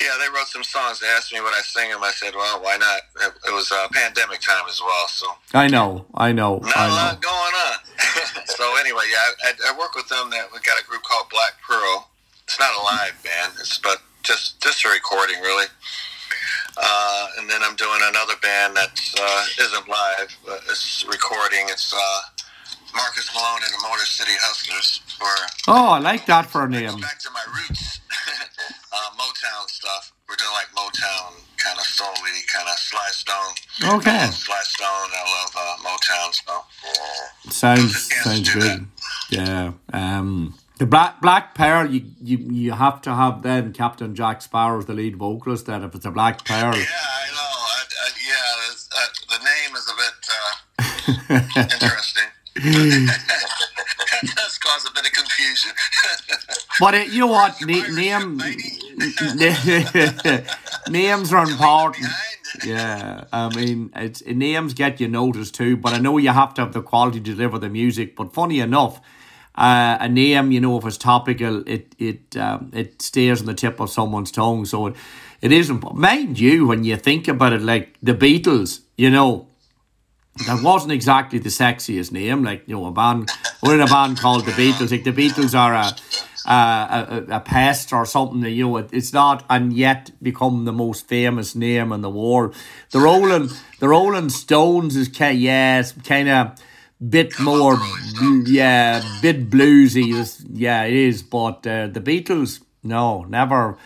yeah, 0.00 0.14
they 0.20 0.28
wrote 0.28 0.46
some 0.46 0.62
songs. 0.64 1.00
They 1.00 1.08
asked 1.08 1.32
me 1.32 1.40
would 1.40 1.52
I 1.54 1.60
sing 1.62 1.90
them. 1.90 2.02
I 2.02 2.10
said, 2.12 2.34
well, 2.34 2.62
why 2.62 2.76
not? 2.76 3.00
It, 3.26 3.32
it 3.48 3.52
was 3.54 3.70
uh, 3.72 3.88
pandemic 3.92 4.40
time 4.40 4.64
as 4.68 4.80
well, 4.80 5.08
so 5.08 5.26
I 5.54 5.66
know, 5.68 6.06
I 6.14 6.32
know, 6.32 6.58
not 6.58 6.76
a 6.76 6.92
lot 6.92 7.14
know. 7.22 7.28
going 7.28 7.54
on. 7.68 7.78
so 8.46 8.76
anyway, 8.78 9.04
yeah, 9.10 9.50
I, 9.50 9.72
I 9.74 9.78
work 9.78 9.94
with 9.94 10.08
them. 10.08 10.30
That 10.30 10.52
we 10.52 10.58
got 10.60 10.80
a 10.80 10.84
group 10.84 11.02
called 11.02 11.28
Black 11.30 11.54
Pearl. 11.68 12.08
It's 12.44 12.58
not 12.58 12.70
a 12.78 12.82
live 12.82 13.20
band. 13.24 13.52
It's 13.60 13.78
but 13.78 13.98
just 14.22 14.62
just 14.62 14.84
a 14.84 14.88
recording, 14.88 15.40
really. 15.42 15.66
Uh, 16.76 17.26
and 17.38 17.48
then 17.50 17.60
I'm 17.62 17.76
doing 17.76 18.00
another 18.02 18.34
band 18.42 18.76
that 18.76 19.00
uh, 19.20 19.44
isn't 19.64 19.88
live. 19.88 20.36
But 20.46 20.60
it's 20.70 21.04
recording. 21.08 21.66
It's 21.68 21.92
uh, 21.92 22.20
Marcus 22.94 23.30
Malone 23.34 23.60
and 23.64 23.72
the 23.74 23.82
Motor 23.88 24.04
City 24.06 24.32
Hustlers. 24.40 25.00
Where 25.20 25.34
Oh, 25.68 25.90
I 25.90 25.98
like 25.98 26.26
that 26.26 26.46
for 26.46 26.64
a 26.64 26.68
name. 26.68 27.00
back 27.00 27.18
to 27.20 27.30
my 27.32 27.42
roots, 27.52 28.00
uh, 28.92 28.96
Motown 29.18 29.68
stuff. 29.68 30.12
We're 30.28 30.36
doing 30.36 30.52
like 30.52 30.68
Motown 30.76 31.40
kind 31.56 31.78
of 31.78 31.84
soul-y, 31.84 32.30
kind 32.52 32.68
of 32.68 32.78
Sly 32.78 33.08
Stone. 33.10 33.94
Okay. 33.98 34.10
I 34.10 34.24
love 34.26 34.34
Sly 34.34 34.60
Stone. 34.62 35.10
I 35.16 35.24
love 35.42 35.52
uh, 35.56 35.88
Motown. 35.88 36.34
So 36.34 37.50
Sounds 37.50 38.12
sounds 38.22 38.54
good. 38.54 38.86
Yeah. 39.30 39.72
Um 39.92 40.54
the 40.78 40.86
Black 40.86 41.20
Black 41.20 41.54
Pearl, 41.54 41.86
you, 41.90 42.04
you 42.22 42.38
you 42.38 42.72
have 42.72 43.02
to 43.02 43.14
have 43.14 43.42
then 43.42 43.72
Captain 43.72 44.14
Jack 44.14 44.42
Sparrow 44.42 44.78
as 44.78 44.86
the 44.86 44.94
lead 44.94 45.16
vocalist. 45.16 45.66
Then 45.66 45.82
if 45.82 45.94
it's 45.94 46.06
a 46.06 46.10
Black 46.10 46.44
Pearl, 46.44 46.74
yeah, 46.76 46.86
I 46.86 47.26
know. 47.32 47.48
I, 47.68 47.84
I, 48.04 48.10
yeah, 48.26 48.70
it's, 48.70 48.88
uh, 48.96 49.06
the 49.28 49.38
name 49.44 49.76
is 49.76 49.86
a 49.88 49.96
bit 50.02 50.14
uh, 50.38 51.62
interesting. 51.74 52.28
that 54.22 54.34
does 54.34 54.58
cause 54.58 54.88
a 54.88 54.92
bit 54.94 55.06
of 55.06 55.12
confusion. 55.12 55.72
but 56.80 56.94
it, 56.94 57.08
you 57.12 57.20
know 57.20 57.26
what? 57.26 57.60
Na- 57.60 57.88
name 57.88 58.40
names 60.88 61.32
are 61.32 61.48
important. 61.48 62.06
Yeah, 62.64 63.24
I 63.32 63.54
mean, 63.54 63.90
it's 63.96 64.24
names 64.24 64.74
get 64.74 65.00
you 65.00 65.08
noticed 65.08 65.54
too, 65.54 65.76
but 65.76 65.92
I 65.92 65.98
know 65.98 66.18
you 66.18 66.30
have 66.30 66.54
to 66.54 66.62
have 66.62 66.72
the 66.72 66.82
quality 66.82 67.20
to 67.20 67.34
deliver 67.34 67.58
the 67.58 67.68
music. 67.68 68.16
But 68.16 68.32
funny 68.32 68.60
enough, 68.60 69.00
uh, 69.58 69.98
a 70.00 70.08
name, 70.08 70.52
you 70.52 70.60
know, 70.60 70.78
if 70.78 70.86
it's 70.86 70.96
topical, 70.96 71.64
it 71.66 71.92
it 71.98 72.36
um, 72.36 72.70
it 72.72 73.02
stays 73.02 73.40
on 73.40 73.46
the 73.46 73.54
tip 73.54 73.80
of 73.80 73.90
someone's 73.90 74.30
tongue. 74.30 74.64
So 74.64 74.86
it, 74.86 74.96
it 75.40 75.50
isn't. 75.50 75.94
Mind 75.94 76.38
you, 76.38 76.68
when 76.68 76.84
you 76.84 76.96
think 76.96 77.26
about 77.26 77.52
it, 77.52 77.62
like 77.62 77.96
the 78.00 78.14
Beatles, 78.14 78.82
you 78.96 79.10
know, 79.10 79.48
that 80.46 80.62
wasn't 80.62 80.92
exactly 80.92 81.40
the 81.40 81.48
sexiest 81.48 82.12
name. 82.12 82.44
Like 82.44 82.62
you 82.68 82.76
know, 82.76 82.86
a 82.86 82.92
band 82.92 83.30
we're 83.60 83.74
in 83.74 83.80
a 83.80 83.86
band 83.86 84.18
called 84.18 84.46
the 84.46 84.52
Beatles. 84.52 84.92
Like 84.92 85.02
the 85.02 85.12
Beatles 85.12 85.58
are 85.58 85.74
a 85.74 85.92
a, 86.48 87.24
a, 87.28 87.40
pest 87.40 87.92
or 87.92 88.06
something. 88.06 88.42
You 88.44 88.68
know, 88.68 88.76
it, 88.76 88.90
it's 88.92 89.12
not, 89.12 89.44
and 89.50 89.72
yet 89.72 90.12
become 90.22 90.66
the 90.66 90.72
most 90.72 91.08
famous 91.08 91.56
name 91.56 91.92
in 91.92 92.00
the 92.00 92.10
world. 92.10 92.54
The 92.90 93.00
Rolling 93.00 93.50
the 93.80 93.88
Rolling 93.88 94.28
Stones 94.28 94.94
is 94.94 95.08
kind 95.08 95.36
yes, 95.36 95.92
kind 96.04 96.28
of 96.28 96.60
bit 97.06 97.38
more, 97.40 97.76
bl- 97.76 98.48
yeah, 98.48 99.02
bit 99.22 99.50
bluesy. 99.50 100.44
Yeah, 100.52 100.84
it 100.84 100.94
is. 100.94 101.22
But 101.22 101.66
uh, 101.66 101.88
the 101.88 102.00
Beatles, 102.00 102.60
no, 102.82 103.24
never. 103.24 103.76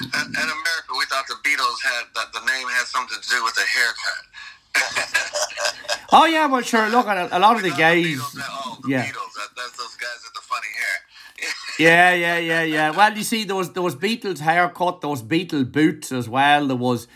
In, 0.00 0.06
in 0.08 0.34
America, 0.34 0.92
we 0.98 1.04
thought 1.06 1.26
the 1.28 1.36
Beatles 1.44 1.80
had 1.82 2.04
that 2.14 2.32
the 2.32 2.40
name 2.40 2.68
had 2.68 2.86
something 2.86 3.18
to 3.20 3.28
do 3.28 3.44
with 3.44 3.56
a 3.58 3.66
haircut. 3.76 4.24
Oh 6.12 6.26
yeah, 6.26 6.46
well 6.46 6.62
sure. 6.62 6.88
Look 6.90 7.08
at 7.08 7.16
a, 7.16 7.38
a 7.38 7.40
lot 7.40 7.56
of 7.56 7.62
the 7.62 7.70
guys. 7.70 8.04
Beatles, 8.06 8.36
oh, 8.40 8.78
the 8.84 8.88
yeah. 8.90 9.04
Beatles. 9.04 9.32
That, 9.34 9.48
that's 9.56 9.76
those 9.76 9.96
guys 9.96 10.20
with 10.22 10.34
the 10.34 10.40
funny 10.42 10.68
hair. 10.78 11.48
Yeah, 11.80 12.14
yeah, 12.14 12.38
yeah, 12.38 12.62
yeah. 12.62 12.90
Well, 12.90 13.16
you 13.18 13.24
see, 13.24 13.42
there 13.42 13.56
was 13.56 13.72
there 13.72 13.82
was 13.82 13.96
Beatles 13.96 14.38
haircut, 14.38 15.00
there 15.00 15.10
was 15.10 15.24
Beatle 15.24 15.70
boots 15.70 16.12
as 16.12 16.28
well. 16.28 16.68
There 16.68 16.76
was, 16.76 17.08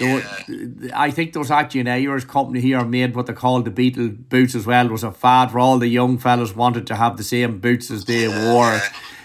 was, 0.00 0.90
I 0.94 1.10
think 1.10 1.32
there 1.32 1.40
was 1.40 1.50
actually 1.50 1.80
an 1.80 1.88
Irish 1.88 2.24
company 2.24 2.60
here 2.60 2.84
made 2.84 3.14
what 3.14 3.26
they 3.26 3.32
called 3.32 3.64
the 3.64 3.70
Beetle 3.70 4.08
boots 4.08 4.54
as 4.54 4.66
well. 4.66 4.84
There 4.84 4.92
was 4.92 5.02
a 5.04 5.10
fad 5.12 5.52
where 5.52 5.60
all 5.60 5.78
the 5.78 5.88
young 5.88 6.16
fellas 6.18 6.54
wanted 6.54 6.86
to 6.88 6.96
have 6.96 7.16
the 7.16 7.24
same 7.24 7.58
boots 7.58 7.90
as 7.90 8.04
they 8.04 8.28
wore. 8.28 8.80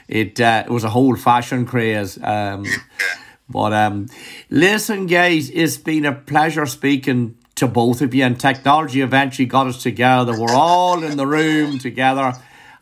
It 0.07 0.39
uh, 0.41 0.63
it 0.65 0.71
was 0.71 0.83
a 0.83 0.89
whole 0.89 1.15
fashion 1.15 1.65
craze. 1.65 2.17
Um, 2.21 2.65
but 3.49 3.73
um, 3.73 4.07
listen, 4.49 5.05
guys, 5.07 5.49
it's 5.51 5.77
been 5.77 6.05
a 6.05 6.13
pleasure 6.13 6.65
speaking 6.65 7.37
to 7.55 7.67
both 7.67 8.01
of 8.01 8.13
you. 8.13 8.23
And 8.23 8.39
technology 8.39 9.01
eventually 9.01 9.45
got 9.45 9.67
us 9.67 9.81
together. 9.81 10.37
We're 10.39 10.53
all 10.55 11.03
in 11.03 11.15
the 11.17 11.25
room 11.27 11.79
together, 11.79 12.33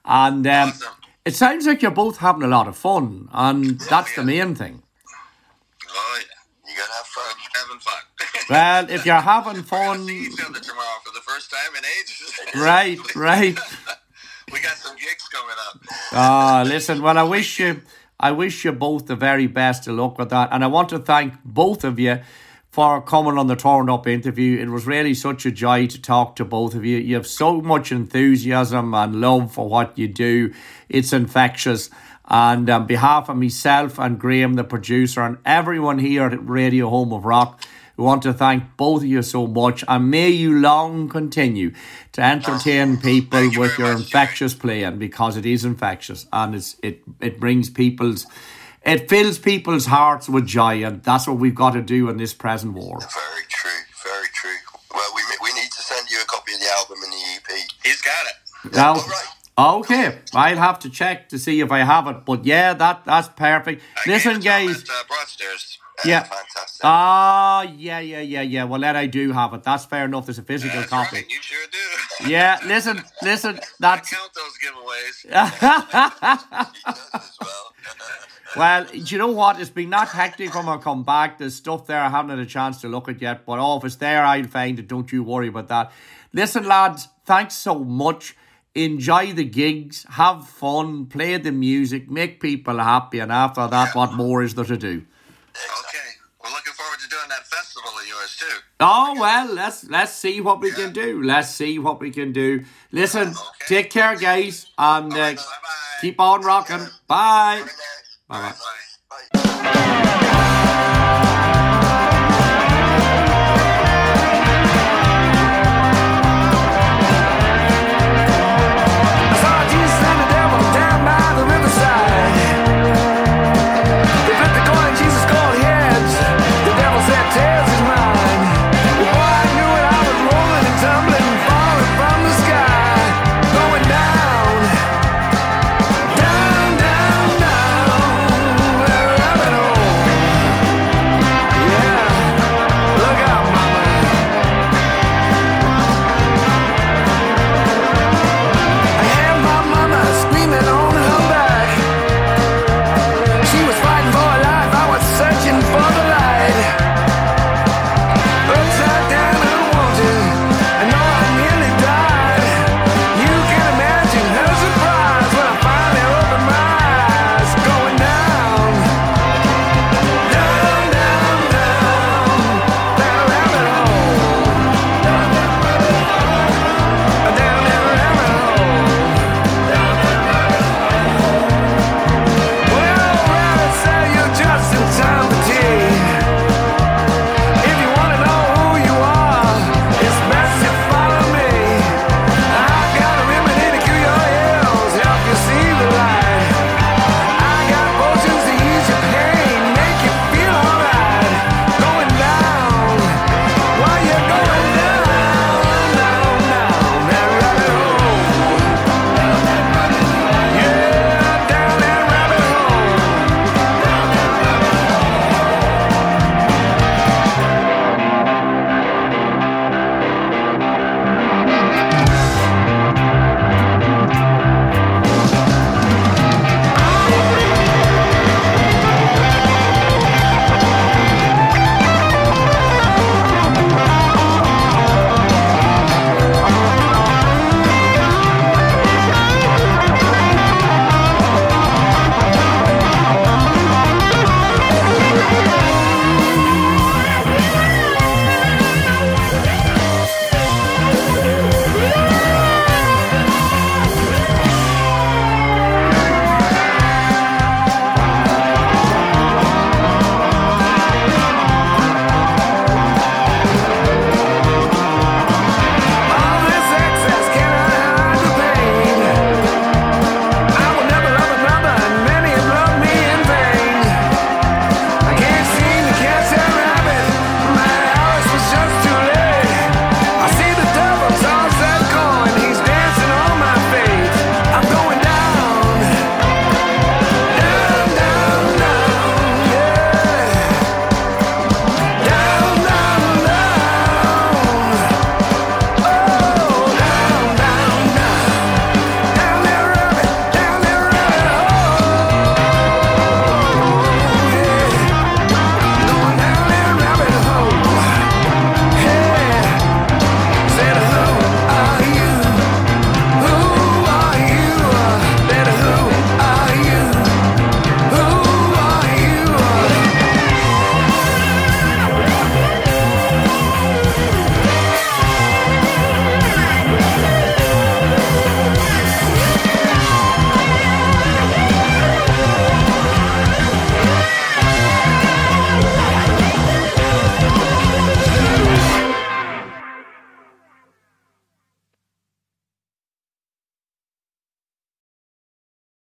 and 0.05 0.47
um, 0.47 0.69
Awesome. 0.69 0.93
it 1.25 1.35
sounds 1.35 1.67
like 1.67 1.81
you're 1.81 1.91
both 1.91 2.17
having 2.17 2.43
a 2.43 2.47
lot 2.47 2.67
of 2.67 2.75
fun, 2.77 3.29
and 3.33 3.79
that's 3.81 4.15
the 4.15 4.23
main 4.23 4.55
thing. 4.55 4.81
Oh 5.95 6.19
yeah, 6.19 6.71
You 6.71 6.77
gotta 6.79 6.93
have 6.93 7.02
fun. 7.13 7.35
having 7.55 7.79
fun. 7.79 8.47
Well, 8.49 8.89
if 8.89 9.05
you're 9.05 9.15
having 9.15 9.63
fun, 9.63 10.07
see 10.07 10.25
each 10.25 10.39
other 10.45 10.59
tomorrow 10.59 10.99
for 11.03 11.13
the 11.13 11.21
first 11.21 11.51
time 11.51 11.75
in 11.77 11.83
ages. 11.99 12.33
right, 12.55 13.15
right. 13.15 13.59
we 14.51 14.59
got 14.59 14.75
some 14.77 14.95
gigs 14.95 15.27
coming 15.31 15.55
up. 15.69 15.79
Ah, 16.11 16.63
listen. 16.65 17.01
Well, 17.01 17.17
I 17.17 17.23
wish 17.23 17.59
you, 17.59 17.81
I 18.19 18.31
wish 18.31 18.65
you 18.65 18.71
both 18.71 19.05
the 19.05 19.15
very 19.15 19.47
best 19.47 19.87
of 19.87 19.95
luck 19.95 20.17
with 20.17 20.29
that, 20.29 20.49
and 20.51 20.63
I 20.63 20.67
want 20.67 20.89
to 20.89 20.99
thank 20.99 21.35
both 21.45 21.83
of 21.83 21.99
you 21.99 22.19
for 22.69 23.03
coming 23.03 23.37
on 23.37 23.45
the 23.45 23.55
Torn 23.55 23.87
Up 23.87 24.07
interview. 24.07 24.59
It 24.59 24.69
was 24.69 24.87
really 24.87 25.13
such 25.13 25.45
a 25.45 25.51
joy 25.51 25.85
to 25.85 26.01
talk 26.01 26.35
to 26.37 26.45
both 26.45 26.73
of 26.73 26.83
you. 26.83 26.97
You 26.97 27.15
have 27.15 27.27
so 27.27 27.61
much 27.61 27.91
enthusiasm 27.91 28.95
and 28.95 29.21
love 29.21 29.53
for 29.53 29.69
what 29.69 29.95
you 29.95 30.07
do. 30.07 30.51
It's 30.89 31.13
infectious. 31.13 31.91
And 32.29 32.69
on 32.69 32.87
behalf 32.87 33.29
of 33.29 33.37
myself 33.37 33.99
and 33.99 34.19
Graham, 34.19 34.53
the 34.53 34.63
producer, 34.63 35.21
and 35.21 35.37
everyone 35.45 35.99
here 35.99 36.23
at 36.25 36.47
Radio 36.47 36.89
Home 36.89 37.11
of 37.13 37.25
Rock, 37.25 37.61
we 37.97 38.03
want 38.05 38.23
to 38.23 38.33
thank 38.33 38.75
both 38.75 39.01
of 39.03 39.07
you 39.07 39.21
so 39.21 39.45
much. 39.45 39.83
And 39.87 40.09
may 40.09 40.29
you 40.29 40.59
long 40.59 41.09
continue 41.09 41.73
to 42.13 42.21
entertain 42.21 42.97
people 42.97 43.43
you 43.43 43.59
with 43.59 43.77
your 43.77 43.93
much, 43.93 43.97
Jimmy. 43.97 44.03
infectious 44.05 44.53
playing 44.53 44.97
because 44.97 45.37
it 45.37 45.45
is 45.45 45.63
infectious 45.65 46.25
and 46.33 46.55
it's 46.55 46.75
it 46.81 47.03
it 47.21 47.39
brings 47.39 47.69
people's 47.69 48.25
it 48.83 49.09
fills 49.09 49.37
people's 49.37 49.85
hearts 49.85 50.27
with 50.27 50.45
joy 50.47 50.83
and 50.83 51.03
that's 51.03 51.27
what 51.27 51.37
we've 51.37 51.55
got 51.55 51.71
to 51.73 51.81
do 51.81 52.09
in 52.09 52.17
this 52.17 52.33
present 52.33 52.73
war. 52.73 52.99
Very 52.99 53.45
true. 53.49 53.69
Very 54.03 54.27
true. 54.33 54.57
Well, 54.93 55.11
we 55.15 55.21
we 55.43 55.53
need 55.53 55.71
to 55.71 55.81
send 55.81 56.09
you 56.09 56.19
a 56.21 56.25
copy 56.25 56.53
of 56.53 56.59
the 56.61 56.69
album 56.79 56.97
and 57.03 57.13
the 57.13 57.17
E 57.17 57.35
EP. 57.37 57.67
He's 57.83 58.01
got 58.01 58.25
it. 58.25 58.75
Now, 58.75 58.93
All 58.93 58.95
right. 58.95 59.27
Okay, 59.57 60.19
I'll 60.33 60.57
have 60.57 60.79
to 60.79 60.89
check 60.89 61.29
to 61.29 61.39
see 61.39 61.59
if 61.61 61.71
I 61.71 61.79
have 61.79 62.07
it, 62.07 62.25
but 62.25 62.45
yeah, 62.45 62.73
that 62.73 63.05
that's 63.05 63.27
perfect. 63.29 63.81
I 63.97 64.09
Listen, 64.09 64.31
it 64.31 64.41
to 64.41 64.49
him 64.49 64.67
guys. 64.67 64.83
At, 64.83 64.89
uh, 64.89 65.03
Broadstairs. 65.07 65.79
Yeah. 66.03 66.23
Fantastic. 66.23 66.81
Ah, 66.83 67.61
yeah, 67.77 67.99
yeah, 67.99 68.19
yeah, 68.19 68.41
yeah. 68.41 68.63
Well, 68.63 68.81
then 68.81 68.95
I 68.95 69.05
do 69.05 69.31
have 69.31 69.53
it. 69.53 69.63
That's 69.63 69.85
fair 69.85 70.05
enough. 70.05 70.25
There's 70.25 70.39
a 70.39 70.43
physical 70.43 70.79
That's 70.79 70.89
copy. 70.89 71.17
right. 71.17 71.29
You 71.29 71.37
sure 71.41 71.65
do. 71.71 71.77
Yeah, 72.29 72.59
listen, 72.65 73.01
listen. 73.21 73.55
I 73.61 73.65
That's 73.79 74.09
count 74.13 74.31
those 74.33 74.57
giveaways. 74.63 75.25
He 76.73 76.81
does 76.85 77.09
as 77.13 77.37
well. 78.55 78.85
You 78.93 79.17
know 79.17 79.31
what? 79.31 79.59
It's 79.59 79.69
been 79.69 79.89
not 79.89 80.09
hectic 80.09 80.53
when 80.55 80.67
I 80.67 80.77
come 80.77 81.03
back. 81.03 81.37
There's 81.37 81.55
stuff 81.55 81.87
there 81.87 81.99
I 82.01 82.09
haven't 82.09 82.31
had 82.31 82.39
a 82.39 82.45
chance 82.45 82.81
to 82.81 82.87
look 82.87 83.07
at 83.09 83.21
yet, 83.21 83.45
but 83.45 83.59
oh, 83.59 83.77
if 83.77 83.85
it's 83.85 83.95
there, 83.95 84.23
I'll 84.23 84.43
find 84.45 84.77
it. 84.79 84.87
Don't 84.87 85.11
you 85.11 85.23
worry 85.23 85.47
about 85.47 85.67
that. 85.69 85.91
Listen, 86.33 86.65
lads, 86.67 87.07
thanks 87.25 87.55
so 87.55 87.79
much. 87.79 88.35
Enjoy 88.75 89.33
the 89.33 89.43
gigs, 89.43 90.05
have 90.09 90.47
fun, 90.47 91.05
play 91.05 91.37
the 91.37 91.51
music, 91.51 92.09
make 92.09 92.39
people 92.39 92.79
happy, 92.79 93.19
and 93.19 93.31
after 93.31 93.67
that, 93.67 93.93
what 93.93 94.13
more 94.13 94.41
is 94.41 94.55
there 94.55 94.65
to 94.65 94.77
do? 94.77 95.03
Okay. 95.79 95.99
We're 96.43 96.49
looking 96.49 96.73
forward 96.73 96.99
to 96.99 97.07
doing 97.07 97.29
that 97.29 97.45
festival 97.45 97.91
of 97.91 98.07
yours 98.07 98.35
too. 98.39 98.57
Oh 98.79 99.15
well, 99.19 99.53
let's 99.53 99.87
let's 99.89 100.11
see 100.13 100.41
what 100.41 100.59
we 100.59 100.71
can 100.71 100.91
do. 100.91 101.21
Let's 101.21 101.49
see 101.49 101.77
what 101.77 101.99
we 101.99 102.09
can 102.09 102.33
do. 102.33 102.65
Listen, 102.91 103.35
take 103.67 103.91
care, 103.91 104.15
guys, 104.15 104.65
and 104.77 105.13
uh, 105.13 105.15
Bye 105.15 105.35
bye. 105.35 106.01
keep 106.01 106.19
on 106.19 106.41
rocking. 106.41 106.87
Bye. 107.07 107.57
Good 107.59 107.67
night. 107.67 107.77
Bye 108.27 108.41
bye. 108.41 108.49
Bye. 108.49 108.82